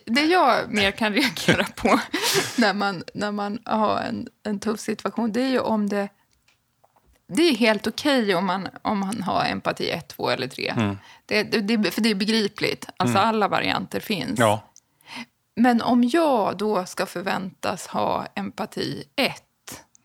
det 0.05 0.21
jag 0.21 0.73
mer 0.73 0.91
kan 0.91 1.13
reagera 1.13 1.67
på 1.77 2.01
när 2.57 2.75
man, 2.75 3.05
när 3.15 3.33
man 3.33 3.59
har 3.65 4.01
en, 4.01 4.29
en 4.43 4.61
tuff 4.61 4.81
situation 4.81 5.33
det 5.33 5.43
är 5.43 5.49
ju 5.49 5.59
om 5.59 5.89
det... 5.89 6.09
Det 7.27 7.43
är 7.43 7.55
helt 7.57 7.87
okej 7.87 8.35
om, 8.35 8.47
man, 8.47 8.69
om 8.83 8.99
man 8.99 9.23
har 9.23 9.45
empati 9.45 9.91
1, 9.91 10.09
2 10.09 10.31
eller 10.31 10.49
3. 10.49 10.75
Det, 11.27 11.43
det, 11.43 11.61
det, 11.77 11.91
för 11.91 12.01
det 12.01 12.11
är 12.11 12.15
begripligt. 12.15 12.89
Alltså 12.97 13.19
Alla 13.19 13.49
varianter 13.49 14.01
finns. 14.01 14.39
Ja, 14.39 14.61
Men 15.57 15.83
om 15.83 16.05
jag 16.05 16.57
då 16.57 16.87
ska 16.87 17.07
förväntas 17.07 17.87
ha 17.87 18.27
empati 18.35 19.05
1 19.17 19.43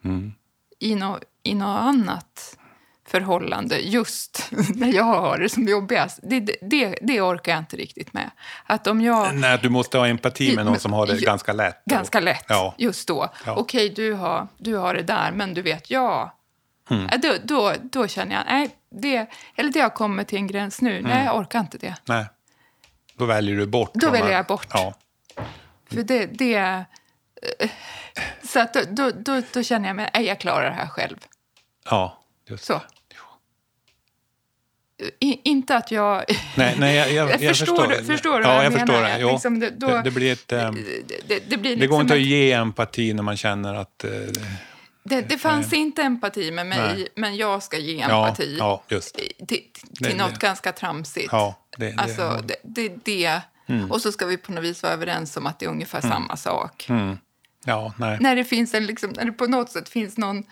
Mm. 0.03 0.33
i 1.43 1.55
nå 1.55 1.65
annat 1.67 2.57
förhållande 3.07 3.77
just 3.79 4.47
när 4.75 4.93
jag 4.93 5.03
har 5.03 5.37
det 5.37 5.49
som 5.49 5.63
jobbigast, 5.67 6.19
det, 6.23 6.39
det, 6.61 6.95
det 7.01 7.21
orkar 7.21 7.51
jag 7.51 7.59
inte 7.61 7.77
riktigt 7.77 8.13
med. 8.13 8.31
Att 8.65 8.87
om 8.87 9.01
jag... 9.01 9.35
Nej, 9.35 9.59
du 9.63 9.69
måste 9.69 9.97
ha 9.97 10.07
empati 10.07 10.55
med 10.55 10.65
någon 10.65 10.79
som 10.79 10.93
har 10.93 11.07
det 11.07 11.13
ju- 11.13 11.25
ganska 11.25 11.53
lätt. 11.53 11.85
Ganska 11.85 12.19
lätt 12.19 12.45
Ja. 12.47 12.75
just 12.77 13.07
då. 13.07 13.29
Ja. 13.45 13.55
Okej, 13.55 13.89
du, 13.89 14.13
har, 14.13 14.47
du 14.57 14.75
har 14.75 14.93
det 14.93 15.03
där, 15.03 15.31
men 15.31 15.53
du 15.53 15.61
vet, 15.61 15.89
jag... 15.91 16.31
Mm. 16.89 17.07
Ja, 17.11 17.17
Då, 17.17 17.35
då, 17.43 17.73
då 17.83 18.07
känner 18.07 18.35
jag, 18.35 18.43
nej, 18.47 18.69
det, 18.91 19.25
eller 19.55 19.71
det 19.71 19.79
har 19.79 19.89
kommit 19.89 20.27
till 20.27 20.37
en 20.37 20.47
gräns 20.47 20.81
nu. 20.81 20.97
Mm. 20.99 21.11
Nej, 21.11 21.25
jag 21.25 21.37
orkar 21.37 21.59
inte 21.59 21.77
det. 21.77 21.95
Nej, 22.05 22.25
då 23.17 23.25
väljer 23.25 23.55
du 23.55 23.65
bort. 23.65 23.91
Då 23.93 24.09
väljer 24.09 24.31
jag 24.31 24.45
bort. 24.45 24.67
Ja, 24.73 24.93
För 25.91 26.03
det... 26.03 26.25
det 26.25 26.85
så 28.43 28.59
att 28.59 28.73
då, 28.73 28.81
då, 28.89 29.11
då, 29.11 29.41
då 29.53 29.63
känner 29.63 29.87
jag 29.89 29.95
mig, 29.95 30.09
nej, 30.13 30.25
jag 30.25 30.39
klarar 30.39 30.69
det 30.69 30.75
här 30.75 30.87
själv. 30.87 31.17
ja 31.89 32.19
just 32.47 32.65
Så. 32.65 32.81
I, 35.19 35.49
inte 35.49 35.75
att 35.75 35.91
jag... 35.91 36.23
Nej, 36.57 36.75
nej 36.79 36.95
jag, 36.95 37.11
jag, 37.11 37.29
Jag 37.31 37.41
jag 37.41 37.57
förstår 37.57 37.75
förstår. 37.75 37.87
du- 37.87 38.03
förstår 38.05 38.37
du 38.39 38.43
ja, 38.45 38.55
vad 38.55 38.65
jag 38.65 38.73
jag 38.73 38.87
menar? 38.87 39.19
det. 39.19 39.31
Liksom 39.31 39.59
det- 39.59 39.69
då- 39.69 39.87
det, 39.87 40.01
det 40.01 40.11
blir 40.11 40.33
ett... 40.33 40.51
ehm, 40.51 40.75
det, 41.07 41.27
det, 41.27 41.49
det, 41.49 41.57
blir 41.57 41.71
det 41.71 41.75
liksom 41.75 41.89
går 41.91 42.01
inte 42.01 42.13
att 42.13 42.19
ge 42.21 42.51
empati 42.51 43.13
när 43.13 43.23
man 43.23 43.37
känner 43.37 43.73
att... 43.75 44.03
eh, 44.03 44.11
det, 45.03 45.21
det 45.21 45.37
fanns 45.37 45.73
inte 45.73 46.01
empati 46.03 46.51
med 46.51 46.65
mig, 46.67 46.77
Nej. 46.79 47.07
men 47.15 47.35
jag 47.35 47.63
ska 47.63 47.77
ge 47.77 47.93
ja, 48.09 48.25
empati 48.27 48.55
ja, 48.59 48.83
just. 48.87 49.15
till, 49.15 49.33
till 49.47 49.63
Det- 49.99 50.15
något 50.15 50.33
det- 50.33 50.39
ganska 50.47 50.71
tramsigt. 50.71 51.29
Ja, 51.31 51.55
det, 51.77 51.95
Alltså, 51.97 52.21
ja. 52.21 52.41
det, 52.45 52.55
det, 52.63 53.05
det. 53.05 53.41
Och 53.89 54.01
så 54.01 54.11
ska 54.11 54.25
vi 54.25 54.37
på 54.37 54.51
något 54.51 54.63
vis 54.63 54.83
vara 54.83 54.93
överens 54.93 55.37
om 55.37 55.45
att 55.47 55.59
det 55.59 55.65
är 55.65 55.69
ungefär 55.69 56.01
samma 56.01 56.37
sak. 56.37 56.85
Mm. 56.89 57.17
ja, 57.65 57.93
nej. 57.97 58.17
När 58.21 58.35
det 58.35 58.43
finns 58.43 58.73
en, 58.73 58.85
liksom, 58.85 59.09
när 59.09 59.25
det 59.25 59.31
på 59.31 59.47
något 59.47 59.71
sätt 59.71 59.89
finns 59.89 60.17
någon 60.17 60.43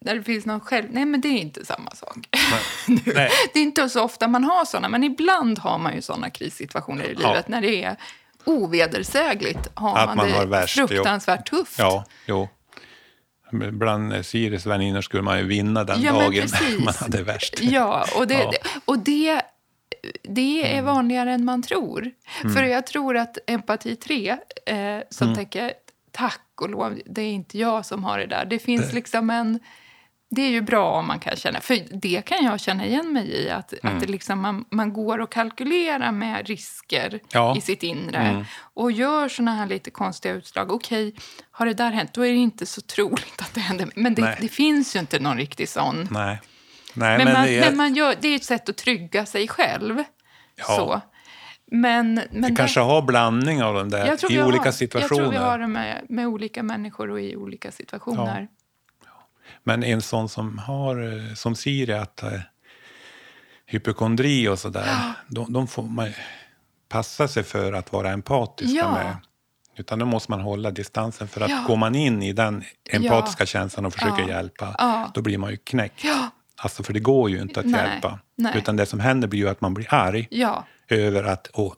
där 0.00 0.14
det 0.14 0.22
finns 0.22 0.46
någon 0.46 0.60
själv... 0.60 0.86
Nej, 0.90 1.04
men 1.04 1.20
det 1.20 1.28
är 1.28 1.38
inte 1.38 1.64
samma 1.64 1.90
sak. 1.90 2.16
Nej. 2.32 3.00
Nej. 3.14 3.30
Det 3.52 3.58
är 3.58 3.62
inte 3.62 3.88
så 3.88 4.02
ofta 4.02 4.28
man 4.28 4.44
har 4.44 4.64
såna, 4.64 4.88
men 4.88 5.04
ibland 5.04 5.58
har 5.58 5.78
man 5.78 5.94
ju 5.94 6.02
såna 6.02 6.30
krissituationer 6.30 7.04
i 7.04 7.16
Ja. 7.20 7.28
livet 7.28 7.48
när 7.48 7.60
det 7.60 7.82
är 7.84 7.96
ovedersägligt 8.44 9.68
har 9.74 9.98
Att 9.98 10.06
man, 10.06 10.16
man 10.16 10.26
det 10.28 10.32
har 10.36 10.46
värst, 10.46 10.76
jo. 10.78 10.88
fruktansvärt 10.88 11.50
tufft. 11.50 11.78
Ja, 11.78 12.04
jo. 12.26 12.48
Bland 13.52 14.26
Siris 14.26 14.66
väninnor 14.66 15.00
skulle 15.00 15.22
man 15.22 15.38
ju 15.38 15.44
vinna 15.46 15.84
den 15.84 16.02
Ja, 16.02 16.12
dagen 16.12 16.48
man 16.84 16.94
hade 17.00 17.22
värst. 17.22 17.60
Ja, 17.60 18.04
och 18.16 18.26
det, 18.26 18.34
Ja. 18.34 18.50
det- 18.50 18.80
och 18.84 18.98
det, 18.98 19.42
det 20.22 20.76
är 20.76 20.82
vanligare 20.82 21.32
än 21.32 21.44
man 21.44 21.62
tror. 21.62 22.10
För 22.54 22.62
jag 22.62 22.86
tror 22.86 23.16
att 23.16 23.38
empati 23.46 23.96
3, 23.96 24.36
eh, 24.66 24.98
som 25.10 25.34
tänker 25.34 25.72
tack 26.12 26.40
och 26.60 26.70
lov, 26.70 27.00
det 27.06 27.22
är 27.22 27.32
inte 27.32 27.58
jag 27.58 27.86
som 27.86 28.04
har 28.04 28.18
det 28.18 28.26
där. 28.26 28.44
Det 28.50 28.58
finns 28.58 28.92
liksom 28.92 29.30
en... 29.30 29.58
Det 30.30 30.42
är 30.42 30.50
ju 30.50 30.60
bra 30.60 30.90
om 30.90 31.06
man 31.06 31.20
kan 31.20 31.36
känna, 31.36 31.60
för 31.60 31.78
det 31.90 32.22
kan 32.24 32.44
jag 32.44 32.60
känna 32.60 32.86
igen 32.86 33.12
mig 33.12 33.28
i. 33.28 33.50
Att, 33.50 33.74
att 33.82 34.00
det 34.00 34.06
liksom 34.06 34.40
man, 34.40 34.64
man 34.70 34.92
går 34.92 35.18
och 35.18 35.32
kalkylerar 35.32 36.12
med 36.12 36.48
risker 36.48 37.20
Ja. 37.32 37.56
i 37.56 37.60
sitt 37.60 37.82
inre 37.82 38.46
och 38.74 38.92
gör 38.92 39.28
såna 39.28 39.54
här 39.54 39.66
lite 39.66 39.90
konstiga 39.90 40.34
utslag. 40.34 40.72
Okej, 40.72 41.14
har 41.50 41.66
det 41.66 41.74
där 41.74 41.90
hänt, 41.90 42.12
då 42.12 42.26
är 42.26 42.30
det 42.30 42.36
inte 42.36 42.66
så 42.66 42.80
troligt 42.80 43.40
att 43.40 43.54
det 43.54 43.60
händer. 43.60 43.90
Men 43.94 44.14
det, 44.14 44.36
det 44.40 44.48
finns 44.48 44.96
ju 44.96 45.00
inte 45.00 45.18
någon 45.18 45.36
riktig 45.36 45.68
sån. 45.68 46.08
Nej. 46.10 46.40
Nej, 46.94 47.18
Men, 47.18 47.24
men, 47.24 47.34
man, 47.34 47.46
det, 47.46 47.60
men 47.60 47.76
man 47.76 47.94
gör, 47.94 48.14
det 48.20 48.28
är 48.28 48.36
ett 48.36 48.44
sätt 48.44 48.68
att 48.68 48.76
trygga 48.76 49.26
sig 49.26 49.48
själv. 49.48 50.04
Ja. 50.56 50.64
Så. 50.64 51.00
Men, 51.70 52.14
men 52.30 52.50
vi 52.50 52.56
kanske 52.56 52.80
har 52.80 53.02
blandning 53.02 53.62
av 53.62 53.74
de 53.74 53.88
där 53.88 54.32
i 54.32 54.42
olika 54.42 54.64
har, 54.64 54.70
situationer. 54.70 55.22
Jag 55.22 55.30
tror 55.30 55.30
vi 55.30 55.36
har 55.36 55.58
det 55.58 55.66
med, 55.66 56.04
med 56.08 56.26
olika 56.26 56.62
människor 56.62 57.10
och 57.10 57.20
i 57.20 57.36
olika 57.36 57.72
situationer. 57.72 58.48
Men 59.64 59.84
en 59.84 60.02
sån 60.02 60.28
som 60.28 60.58
har, 60.58 61.12
eh, 61.28 61.34
som 61.34 61.54
Siri, 61.54 61.92
att 61.92 62.22
eh, 62.22 62.40
hypokondri 63.66 64.48
och 64.48 64.58
sådär, 64.58 64.88
de, 65.28 65.52
de 65.52 65.66
får 65.68 65.82
man 65.82 66.08
passa 66.88 67.28
sig 67.28 67.42
för 67.42 67.72
att 67.72 67.92
vara 67.92 68.10
empatiska 68.10 68.78
Ja. 68.78 68.92
med. 68.92 69.16
Utan 69.76 69.98
då 69.98 70.06
måste 70.06 70.30
man 70.30 70.40
hålla 70.40 70.70
distansen 70.70 71.28
för 71.28 71.40
att 71.40 71.50
Ja. 71.50 71.64
går 71.66 71.76
man 71.76 71.94
in 71.94 72.22
i 72.22 72.32
den 72.32 72.64
empatiska 72.90 73.46
känslan 73.46 73.86
och 73.86 73.92
försöker 73.92 74.22
Ja. 74.22 74.28
hjälpa, 74.28 74.74
Ja. 74.78 75.10
då 75.14 75.22
blir 75.22 75.38
man 75.38 75.50
ju 75.50 75.56
knäckt. 75.56 76.04
Ja. 76.04 76.30
Alltså 76.56 76.82
för 76.82 76.92
det 76.92 77.00
går 77.00 77.30
ju 77.30 77.40
inte 77.42 77.60
att 77.60 77.66
Nej. 77.66 77.80
hjälpa. 77.90 78.18
Nej. 78.36 78.52
Utan 78.56 78.76
det 78.76 78.86
som 78.86 79.00
händer 79.00 79.28
blir 79.28 79.40
ju 79.40 79.48
att 79.48 79.60
man 79.60 79.74
blir 79.74 79.94
arg 79.94 80.28
Ja, 80.30 80.64
över 80.88 81.24
att 81.24 81.50
åh, 81.52 81.72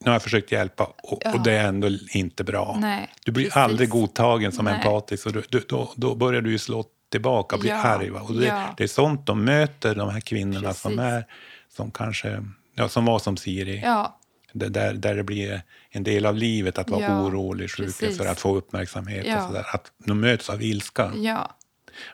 nu 0.00 0.06
har 0.08 0.12
jag 0.12 0.22
försökt 0.22 0.52
hjälpa 0.52 0.84
och, 1.02 1.22
Ja. 1.24 1.32
och 1.34 1.42
det 1.42 1.52
är 1.52 1.68
ändå 1.68 1.88
inte 2.14 2.44
bra. 2.44 2.76
Nej, 2.80 3.10
du 3.24 3.32
blir 3.32 3.44
precis. 3.44 3.56
aldrig 3.56 3.88
godtagen 3.88 4.52
som 4.52 4.64
Nej. 4.64 4.74
empatisk 4.74 5.26
och 5.26 5.32
du, 5.32 5.42
du, 5.50 5.64
då, 5.68 5.92
då 5.96 6.14
börjar 6.14 6.40
du 6.40 6.50
ju 6.50 6.58
slå 6.58 6.84
tillbaka 7.12 7.56
och 7.56 7.60
bli 7.60 7.70
Ja, 7.70 7.76
arg. 7.76 8.10
Va? 8.10 8.20
Och 8.20 8.34
det, 8.34 8.46
ja. 8.46 8.74
det 8.76 8.84
är 8.84 8.88
sånt 8.88 9.26
de 9.26 9.44
möter, 9.44 9.94
de 9.94 10.10
här 10.10 10.20
kvinnorna 10.20 10.74
som 10.74 10.90
Precis. 10.96 11.12
är 11.12 11.24
som 11.68 11.90
kanske, 11.90 12.44
ja, 12.74 12.88
som 12.88 13.04
var 13.04 13.18
som 13.18 13.36
Siri. 13.36 13.80
ja, 13.84 14.18
Det 14.52 14.68
där, 14.68 14.92
där 14.94 15.14
det 15.14 15.22
blir 15.24 15.62
en 15.90 16.02
del 16.04 16.26
av 16.26 16.36
livet 16.36 16.78
att 16.78 16.90
vara 16.90 17.02
Ja, 17.02 17.20
orolig, 17.22 17.70
sjuk 17.70 17.94
för 18.16 18.26
att 18.26 18.40
få 18.40 18.56
uppmärksamhet. 18.56 19.26
Ja. 19.26 19.36
Och 19.42 19.48
så 19.48 19.52
där. 19.52 19.66
Att 19.74 19.92
de 20.06 20.20
möts 20.20 20.50
av 20.50 20.62
ilska. 20.62 21.12
ja. 21.16 21.50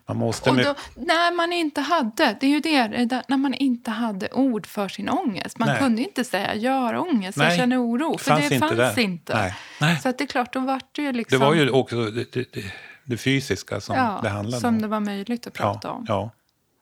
Man 0.09 0.17
måste... 0.17 0.51
Och 0.51 0.57
då, 0.57 0.75
när 0.95 1.37
man 1.37 1.53
inte 1.53 1.81
hade, 1.81 2.37
det 2.41 2.47
är 2.47 2.51
ju 2.51 2.61
det, 2.61 2.89
det 3.05 3.23
när 3.29 3.37
man 3.37 3.55
inte 3.55 3.91
hade 3.91 4.29
ord 4.33 4.67
för 4.67 4.89
sin 4.89 5.09
ångest. 5.09 5.59
Man 5.59 5.69
Nej. 5.69 5.79
kunde 5.79 6.03
inte 6.03 6.25
säga 6.25 6.55
jag 6.55 6.73
har 6.73 6.95
ångest, 6.95 7.39
jag 7.39 7.47
Nej, 7.49 7.59
känner 7.59 7.83
oro. 7.83 8.19
För 8.19 8.25
fanns 8.31 8.49
det 8.49 8.55
inte 8.55 8.67
fanns 8.69 8.95
där. 8.95 8.99
inte. 9.01 9.55
Nej. 9.81 10.01
Så 10.01 10.13
det 10.19 10.25
är 10.25 10.27
klart, 10.27 10.53
då 10.53 10.61
vart 10.61 10.95
det 10.97 11.03
ju 11.03 11.13
det 11.13 11.19
liksom... 11.19 11.41
var 11.41 11.55
ju 11.55 11.71
också 11.71 12.05
det, 12.11 12.33
det, 12.33 12.65
det, 13.09 13.16
fysiska 13.16 13.81
som 13.81 13.97
ja, 13.97 14.21
det 14.23 14.29
handlade 14.29 14.61
som 14.61 14.75
om. 14.75 14.83
det 14.83 14.88
var 14.88 15.01
möjligt 15.01 15.47
att 15.47 15.55
prata 15.55 15.88
ja, 15.88 15.94
om. 15.94 16.05
Ja. 16.09 16.31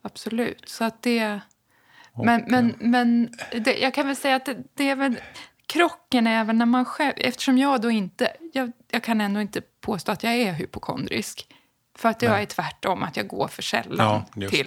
Absolut. 0.02 0.68
Så 0.68 0.84
att 0.84 1.02
det... 1.02 1.40
Men, 2.24 2.44
men, 2.48 2.74
men 2.78 3.30
det, 3.64 3.78
jag 3.78 3.94
kan 3.94 4.06
väl 4.06 4.16
säga 4.16 4.36
att 4.36 4.44
det, 4.44 4.56
det 4.74 4.90
är 4.90 4.96
väl... 4.96 5.20
Krocken 5.66 6.26
är 6.26 6.40
även 6.40 6.58
när 6.58 6.66
man 6.66 6.84
själv... 6.84 7.12
Eftersom 7.16 7.58
jag 7.58 7.80
då 7.80 7.90
inte... 7.90 8.36
Jag, 8.52 8.72
jag 8.90 9.02
kan 9.02 9.20
ändå 9.20 9.40
inte 9.40 9.60
påstå 9.80 10.12
att 10.12 10.22
jag 10.22 10.34
är 10.34 10.52
hypokondrisk. 10.52 11.48
För 11.98 12.08
att 12.08 12.22
jag 12.22 12.42
är 12.42 12.46
tvärtom, 12.46 13.02
att 13.02 13.16
jag 13.16 13.28
går 13.28 13.48
för 13.48 13.62
sällan 13.62 14.24
Ja, 14.34 14.42
just. 14.42 14.64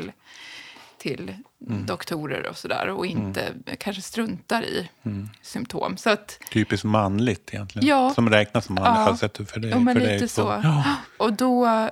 Mm. 1.06 1.18
till, 1.18 1.34
till 1.68 1.86
doktorer 1.86 2.48
och 2.50 2.58
sådär 2.58 2.88
och 2.90 3.06
inte 3.06 3.54
kanske 3.80 4.02
struntar 4.02 4.64
i 4.64 4.90
Mm. 5.06 5.30
symptom. 5.42 5.98
Så 5.98 6.10
att, 6.10 6.40
Typiskt 6.52 6.84
manligt 6.86 7.54
egentligen. 7.54 7.88
Ja. 7.88 8.14
Som 8.14 8.30
räknas 8.30 8.66
som 8.66 8.76
manligt. 8.76 8.98
Ja. 9.00 9.04
Har 9.04 9.16
sett 9.16 9.34
det 9.34 9.46
för 9.46 9.60
det, 9.60 9.68
ja, 9.70 9.80
men 9.80 10.00
för 10.00 10.08
lite 10.08 10.28
så. 10.28 10.42
så. 10.42 10.60
Ja. 10.64 10.84
Och 11.18 11.34
då, 11.34 11.66
eh, 11.68 11.90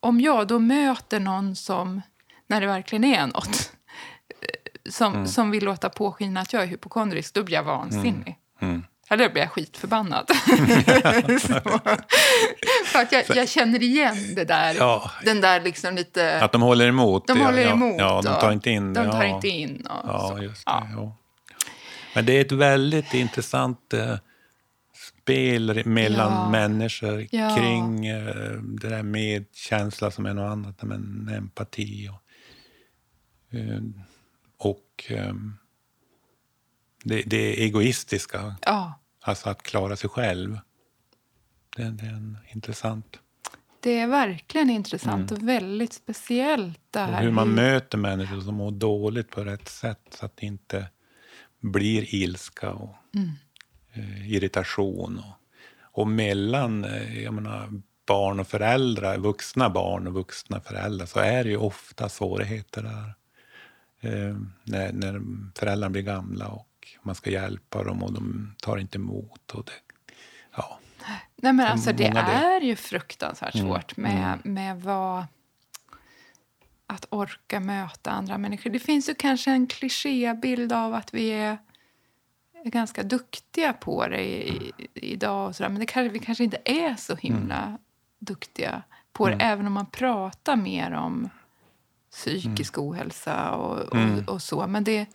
om 0.00 0.20
jag 0.20 0.46
då 0.46 0.58
möter 0.58 1.20
någon 1.20 1.56
som, 1.56 2.02
när 2.46 2.60
det 2.60 2.66
verkligen 2.66 3.04
är 3.04 3.26
något, 3.26 3.72
eh, 4.40 4.90
som, 4.90 5.12
Mm. 5.14 5.26
som 5.26 5.50
vill 5.50 5.64
låta 5.64 5.88
påskina 5.88 6.40
att 6.40 6.52
jag 6.52 6.62
är 6.62 6.66
hypokondrisk, 6.66 7.34
då 7.34 7.42
blir 7.42 7.56
jag 7.56 7.64
vansinnig. 7.64 8.36
Eller 9.14 9.28
då 9.28 9.32
blir 9.32 9.42
jag 9.42 9.50
skitförbannad. 9.50 10.30
Så. 11.40 11.60
För 12.86 12.98
att 13.02 13.12
jag, 13.12 13.24
jag 13.36 13.48
känner 13.48 13.82
igen 13.82 14.34
det 14.34 14.44
där. 14.44 14.74
Ja. 14.74 15.10
Den 15.24 15.40
där 15.40 15.60
liksom 15.60 15.94
lite... 15.94 16.40
Att 16.44 16.52
de 16.52 16.62
håller 16.62 16.88
emot. 16.88 17.26
de 17.26 17.38
ja, 17.38 17.44
håller 17.44 17.62
ja, 17.62 17.72
emot. 17.72 17.96
Ja, 17.98 18.20
de 18.24 18.40
tar 18.40 18.52
inte 18.52 18.70
in. 18.70 18.94
De 18.94 19.10
tar 19.10 19.24
ja. 19.24 19.34
inte 19.36 19.48
in. 19.48 19.86
Och 19.86 20.08
Ja, 20.08 20.42
just 20.42 20.66
det. 20.66 20.72
Ja. 20.72 20.88
Ja. 20.92 21.16
Men 22.14 22.26
det 22.26 22.32
är 22.32 22.40
ett 22.40 22.52
väldigt 22.52 23.14
intressant 23.14 23.92
eh, 23.92 24.16
spel 25.22 25.82
mellan 25.86 26.32
Ja. 26.32 26.48
människor 26.48 27.26
Ja. 27.30 27.56
kring 27.56 28.06
eh, 28.06 28.52
det 28.62 28.88
där 28.88 29.02
med 29.02 29.44
känsla 29.52 30.10
som 30.10 30.26
är 30.26 30.34
något 30.34 30.52
annat 30.52 30.82
än 30.82 31.30
empati. 31.36 32.08
Och, 32.08 32.22
eh, 33.58 33.80
och 34.58 35.04
eh, 35.08 35.34
det, 37.04 37.22
det 37.26 37.62
egoistiska, 37.64 38.54
Ja, 38.62 39.00
alltså 39.24 39.50
att 39.50 39.62
klara 39.62 39.96
sig 39.96 40.10
själv. 40.10 40.58
Det, 41.76 41.82
det 41.82 42.06
är 42.06 42.10
en 42.10 42.38
intressant. 42.52 43.18
det 43.80 43.98
är 43.98 44.06
verkligen 44.06 44.70
intressant 44.70 45.32
och 45.32 45.48
väldigt 45.48 45.92
speciellt. 45.92 46.80
Det 46.90 46.98
Mm. 46.98 47.10
Och 47.10 47.16
här 47.16 47.24
hur 47.24 47.30
man 47.32 47.48
möter 47.54 47.98
människor 47.98 48.40
som 48.40 48.54
mår 48.54 48.70
dåligt 48.70 49.30
på 49.30 49.44
rätt 49.44 49.68
sätt 49.68 50.00
så 50.10 50.26
att 50.26 50.36
det 50.36 50.46
inte 50.46 50.86
blir 51.60 52.14
ilska 52.14 52.70
och 52.72 52.94
Mm. 53.14 53.30
eh, 53.92 54.32
irritation. 54.32 55.18
Och, 55.18 55.34
och 56.00 56.08
mellan 56.08 56.84
eh, 56.84 57.30
menar, 57.30 57.82
barn 58.06 58.40
och 58.40 58.48
föräldrar, 58.48 59.18
vuxna 59.18 59.70
barn 59.70 60.06
och 60.06 60.12
vuxna 60.14 60.60
föräldrar 60.60 61.06
så 61.06 61.18
är 61.20 61.44
det 61.44 61.50
ju 61.50 61.56
ofta 61.56 62.08
svårigheter 62.08 62.82
där. 62.82 63.14
Eh, 64.00 64.36
när, 64.64 64.92
när 64.92 65.20
föräldrarna 65.58 65.90
blir 65.90 66.02
gamla 66.02 66.48
och 66.48 66.68
man 67.02 67.14
ska 67.14 67.30
hjälpa 67.30 67.84
dem 67.84 68.02
och 68.02 68.12
de 68.12 68.54
tar 68.62 68.78
inte 68.78 68.98
emot. 68.98 69.50
Och 69.50 69.64
det, 69.64 69.72
ja. 70.56 70.78
Nej, 71.36 71.52
men 71.52 71.60
alltså, 71.60 71.92
det 71.92 72.06
är 72.06 72.60
ju 72.60 72.76
fruktansvärt 72.76 73.54
Mm, 73.54 73.66
svårt 73.66 73.96
med, 73.96 74.46
med 74.46 74.82
vad... 74.82 75.26
Att 76.86 77.06
orka 77.10 77.60
möta 77.60 78.10
andra 78.10 78.38
människor. 78.38 78.70
Det 78.70 78.78
finns 78.78 79.08
ju 79.08 79.14
kanske 79.14 79.50
en 79.50 79.66
klichébild 79.66 80.72
av 80.72 80.94
att 80.94 81.14
vi 81.14 81.30
är, 81.30 81.58
ganska 82.64 83.02
duktiga 83.02 83.72
på 83.72 84.06
det 84.06 84.24
i, 84.24 84.72
i, 84.78 85.12
idag. 85.12 85.48
Och 85.48 85.56
så 85.56 85.62
där. 85.62 85.70
Men 85.70 85.80
det 85.80 85.86
kanske, 85.86 86.08
vi 86.08 86.18
kanske 86.18 86.44
inte 86.44 86.58
är 86.64 86.94
så 86.94 87.16
himla 87.16 87.78
duktiga 88.18 88.82
på 89.12 89.28
det. 89.28 89.34
Även 89.34 89.66
om 89.66 89.72
man 89.72 89.86
pratar 89.86 90.56
mer 90.56 90.92
om 90.92 91.28
psykisk 92.10 92.78
ohälsa 92.78 93.50
och, 93.50 93.78
och, 93.78 94.28
och 94.28 94.42
så. 94.42 94.66
Men 94.66 94.84
det, 94.84 95.06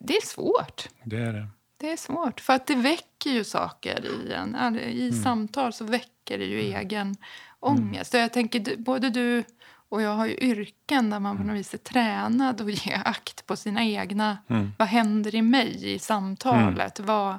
det 0.00 0.16
är 0.16 0.26
svårt. 0.26 0.88
Det 1.04 1.16
är 1.16 1.32
det. 1.32 1.48
Det 1.76 1.92
är 1.92 1.96
svårt, 1.96 2.40
för 2.40 2.52
att 2.52 2.66
det 2.66 2.74
väcker 2.74 3.30
ju 3.30 3.44
saker 3.44 4.04
i 4.06 4.32
en. 4.32 4.78
I 4.78 5.08
Mm. 5.08 5.22
samtal 5.22 5.72
så 5.72 5.84
väcker 5.84 6.38
det 6.38 6.44
ju 6.44 6.58
egen 6.60 7.16
ångest. 7.60 8.14
Och 8.14 8.20
jag 8.20 8.32
tänker, 8.32 8.76
både 8.76 9.10
du 9.10 9.44
och 9.88 10.02
jag 10.02 10.10
har 10.14 10.26
ju 10.26 10.34
yrken 10.38 11.10
där 11.10 11.20
man 11.20 11.36
på 11.36 11.42
Mm. 11.42 11.54
något 11.54 11.60
vis 11.60 11.74
är 11.74 11.78
tränad 11.78 12.60
att 12.60 12.86
ge 12.86 12.92
akt 13.04 13.46
på 13.46 13.56
sina 13.56 13.84
egna... 13.84 14.38
Mm. 14.48 14.72
Vad 14.78 14.88
händer 14.88 15.34
i 15.34 15.42
mig 15.42 15.92
i 15.94 15.98
samtalet? 15.98 17.00
Vad, 17.00 17.38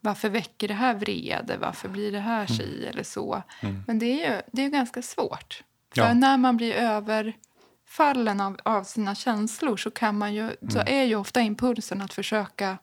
varför 0.00 0.28
väcker 0.28 0.68
det 0.68 0.74
här 0.74 0.94
vrede? 0.94 1.56
Varför 1.60 1.88
blir 1.88 2.12
det 2.12 2.20
här 2.20 2.36
Mm. 2.46 2.46
si 2.48 2.86
eller 2.86 3.02
så? 3.02 3.42
Men 3.86 3.98
det 3.98 4.06
är 4.24 4.34
ju 4.36 4.40
det 4.52 4.64
är 4.64 4.68
ganska 4.68 5.02
svårt. 5.02 5.62
För 5.94 6.02
Ja. 6.02 6.14
när 6.14 6.36
man 6.36 6.56
blir 6.56 6.74
överfallen 8.00 8.40
av, 8.40 8.56
av 8.64 8.84
sina 8.84 9.14
känslor 9.14 9.76
så, 9.76 9.90
kan 9.90 10.18
man 10.18 10.34
ju, 10.34 10.56
så 10.70 10.78
Mm. 10.80 10.94
är 11.00 11.04
ju 11.04 11.14
ofta 11.16 11.40
impulsen 11.40 12.02
att 12.02 12.12
försöka 12.14 12.78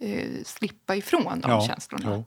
eh, 0.00 0.28
slippa 0.44 0.96
ifrån 0.96 1.40
de 1.40 1.60
känslorna. 1.66 2.04
jo. 2.08 2.24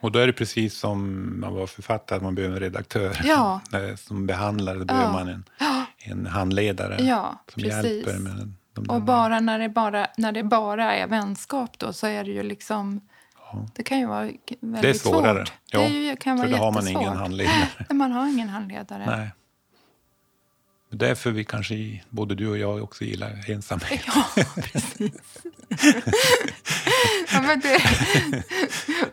Och 0.00 0.12
då 0.12 0.18
är 0.18 0.26
det 0.26 0.32
precis 0.32 0.74
som 0.78 1.40
man 1.40 1.54
var 1.54 1.66
författare, 1.66 2.16
att 2.16 2.22
man 2.22 2.34
behöver 2.34 2.54
en 2.56 2.60
redaktör. 2.60 3.20
Ja. 3.24 3.60
Som 3.98 4.26
behandlare 4.26 4.78
då 4.78 4.84
behöver 4.84 5.06
Ja. 5.06 5.12
man 5.12 5.28
en, 5.28 5.44
en 5.98 6.26
handledare 6.26 6.96
Ja, 7.04 7.44
som 7.52 7.62
precis. 7.62 7.84
hjälper 7.84 8.18
med 8.18 8.52
de 8.74 8.86
där 8.86 8.94
Och 8.94 9.02
bara 9.02 9.40
när, 9.40 9.58
det 9.58 9.68
bara 9.68 10.06
när 10.16 10.32
det 10.32 10.42
bara 10.42 10.94
är 10.94 11.06
vänskap 11.06 11.78
då 11.78 11.92
så 11.92 12.06
är 12.06 12.24
det 12.24 12.30
ju 12.30 12.42
liksom... 12.42 13.00
Det 13.74 13.82
kan 13.82 13.98
ju 13.98 14.06
vara 14.06 14.22
väldigt 14.60 14.82
Det 14.82 14.88
är 14.88 14.94
svårare. 14.94 15.46
svårt. 15.46 15.52
Ja, 15.70 15.80
det 15.80 15.88
ju, 15.88 16.16
kan 16.16 16.38
för 16.38 16.46
vara 16.46 16.58
då 16.58 16.64
har 16.64 16.72
man 16.72 16.88
ingen 16.88 17.16
handledare. 17.16 17.68
Nej, 17.78 17.86
man 17.98 18.12
har 18.12 18.26
ingen 18.28 18.48
handledare. 18.48 19.06
Nej. 19.06 19.30
Därför 20.94 21.30
vi 21.30 21.44
kanske, 21.44 21.74
både 22.10 22.34
du 22.34 22.48
och 22.48 22.58
jag 22.58 22.82
också 22.82 23.04
gillar 23.04 23.44
ensamhet. 23.50 24.00
Ja, 24.06 24.24
precis. 24.62 25.12
ja, 27.32 27.40
men 27.42 27.60
det, 27.60 27.78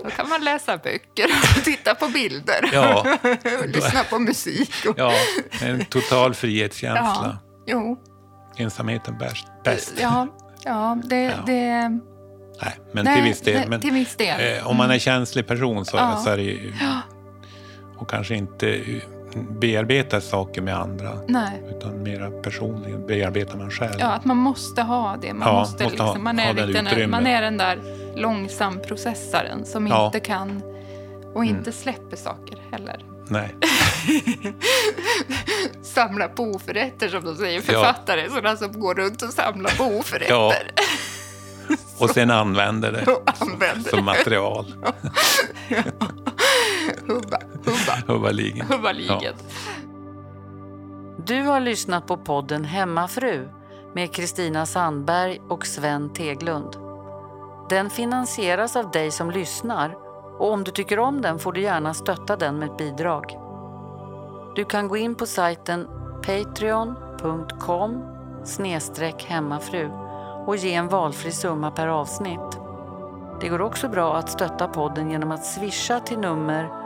då 0.04 0.10
kan 0.10 0.30
man 0.30 0.44
läsa 0.44 0.78
böcker 0.78 1.26
och 1.58 1.64
titta 1.64 1.96
på 1.96 2.08
bilder. 2.08 2.70
Ja. 2.74 3.18
och 3.64 3.68
lyssna 3.68 4.04
på 4.04 4.20
musik. 4.20 4.72
Och, 4.90 4.94
Ja, 5.00 5.14
en 5.62 5.86
total 5.86 6.34
frihetskänsla. 6.34 7.02
ja, 7.24 7.38
jo. 7.68 8.00
Ensamheten 8.58 9.18
bäst. 9.18 9.48
bäst. 9.64 9.94
Ja, 10.02 10.28
ja, 10.64 10.98
det... 11.04 11.22
Ja. 11.24 11.32
det 11.46 11.90
Nej, 12.62 12.74
men 12.94 13.06
nej, 13.06 13.16
till 13.16 13.24
viss 13.24 13.42
del. 13.42 13.70
Men, 13.70 13.82
till 13.82 13.92
viss 13.92 14.16
del. 14.16 14.58
eh, 14.58 14.68
om 14.68 14.78
man 14.78 14.92
är 14.92 15.00
känslig 15.00 15.48
person 15.48 15.86
så, 15.86 15.98
Ja. 15.98 16.22
så 16.24 16.30
är 16.30 16.38
det 16.38 16.44
ju... 16.44 16.74
Och 17.98 18.10
kanske 18.10 18.36
inte 18.36 18.66
bearbetar 19.36 20.20
saker 20.20 20.62
med 20.62 20.76
andra. 20.80 21.20
Nej. 21.28 21.62
Utan 21.78 22.04
mera 22.04 22.32
personligen 22.32 23.08
bearbetar 23.08 23.58
man 23.58 23.72
själv. 23.72 23.94
Ja, 24.00 24.06
att 24.08 24.26
man 24.26 24.38
måste 24.38 24.82
ha 24.82 25.18
det. 25.22 25.34
Man, 25.34 25.48
Ja, 25.48 25.60
måste 25.60 25.84
måste 25.84 26.04
ha- 26.04 26.10
liksom, 26.10 26.24
man, 26.24 26.40
är 26.40 26.54
lite, 26.68 27.08
man 27.08 27.28
är 27.28 27.42
den 27.42 27.58
där 27.58 27.80
långsam 28.16 28.80
processaren 28.88 29.66
som 29.66 29.88
Ja. 29.88 29.96
Mm. 29.96 30.06
inte 30.06 30.20
kan 30.20 30.62
och 31.34 31.46
inte 31.46 31.72
släpper 31.72 32.18
saker 32.18 32.58
heller. 32.72 33.06
Nej. 33.28 33.56
Samla 35.82 36.28
på 36.28 36.44
oförrätter 36.44 37.10
som 37.10 37.26
de 37.26 37.36
säger, 37.36 37.62
författare. 37.62 38.30
Sådana 38.30 38.58
som 38.58 38.80
går 38.80 38.96
runt 38.96 39.22
och 39.22 39.30
samlar 39.30 39.78
på 39.78 39.84
oförrätter. 40.00 40.34
Ja. 40.34 40.54
Och 41.98 42.10
sen 42.10 42.32
använder 42.32 42.92
det 42.92 43.06
använder 43.40 43.90
som 43.90 44.06
material. 44.06 44.74
Hubba, 48.08 48.14
hubba, 48.14 48.28
Huvaligen. 48.28 48.68
hubba 48.68 48.92
liget. 48.92 49.44
Du 51.26 51.42
har 51.42 51.60
lyssnat 51.60 52.08
på 52.08 52.18
podden 52.18 52.64
Hemmafru 52.64 53.48
med 53.94 54.14
Kristina 54.14 54.66
Sandberg 54.66 55.42
och 55.50 55.66
Sven 55.66 56.14
Teglund. 56.14 56.76
Den 57.70 57.90
finansieras 57.90 58.76
av 58.76 58.92
dig 58.92 59.12
som 59.12 59.32
lyssnar 59.32 59.96
och 60.40 60.52
om 60.52 60.64
du 60.64 60.72
tycker 60.72 61.00
om 61.00 61.22
den 61.22 61.40
får 61.40 61.54
du 61.54 61.62
gärna 61.62 61.94
stötta 61.94 62.36
den 62.36 62.60
med 62.60 62.70
ett 62.70 62.78
bidrag. 62.78 63.38
Du 64.56 64.66
kan 64.66 64.88
gå 64.88 64.98
in 64.98 65.16
på 65.16 65.26
sajten 65.26 65.88
patreon.com 66.26 68.04
hemmafru 69.28 69.90
och 70.46 70.58
ge 70.58 70.74
en 70.74 70.88
valfri 70.88 71.32
summa 71.32 71.72
per 71.72 71.88
avsnitt. 71.88 72.60
Det 73.42 73.50
går 73.50 73.62
också 73.62 73.88
bra 73.88 74.16
att 74.16 74.30
stötta 74.30 74.68
podden 74.68 75.12
genom 75.12 75.32
att 75.32 75.46
swisha 75.46 76.00
till 76.00 76.20
nummer 76.20 76.79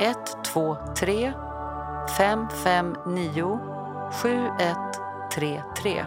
123 0.00 1.32
559 2.16 3.58
7133. 4.12 6.04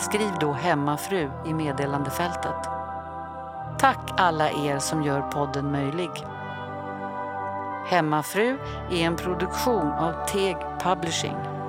Skriv 0.00 0.30
då 0.40 0.52
hemmafru 0.52 1.30
i 1.46 1.54
meddelandefältet. 1.54 2.68
Tack 3.78 4.10
alla 4.16 4.50
er 4.50 4.78
som 4.78 5.02
gör 5.02 5.20
podden 5.20 5.72
möjlig. 5.72 6.10
Hemmafru 7.86 8.58
är 8.90 9.06
en 9.06 9.16
produktion 9.16 9.92
av 9.92 10.26
Teg 10.26 10.56
Publishing. 10.82 11.61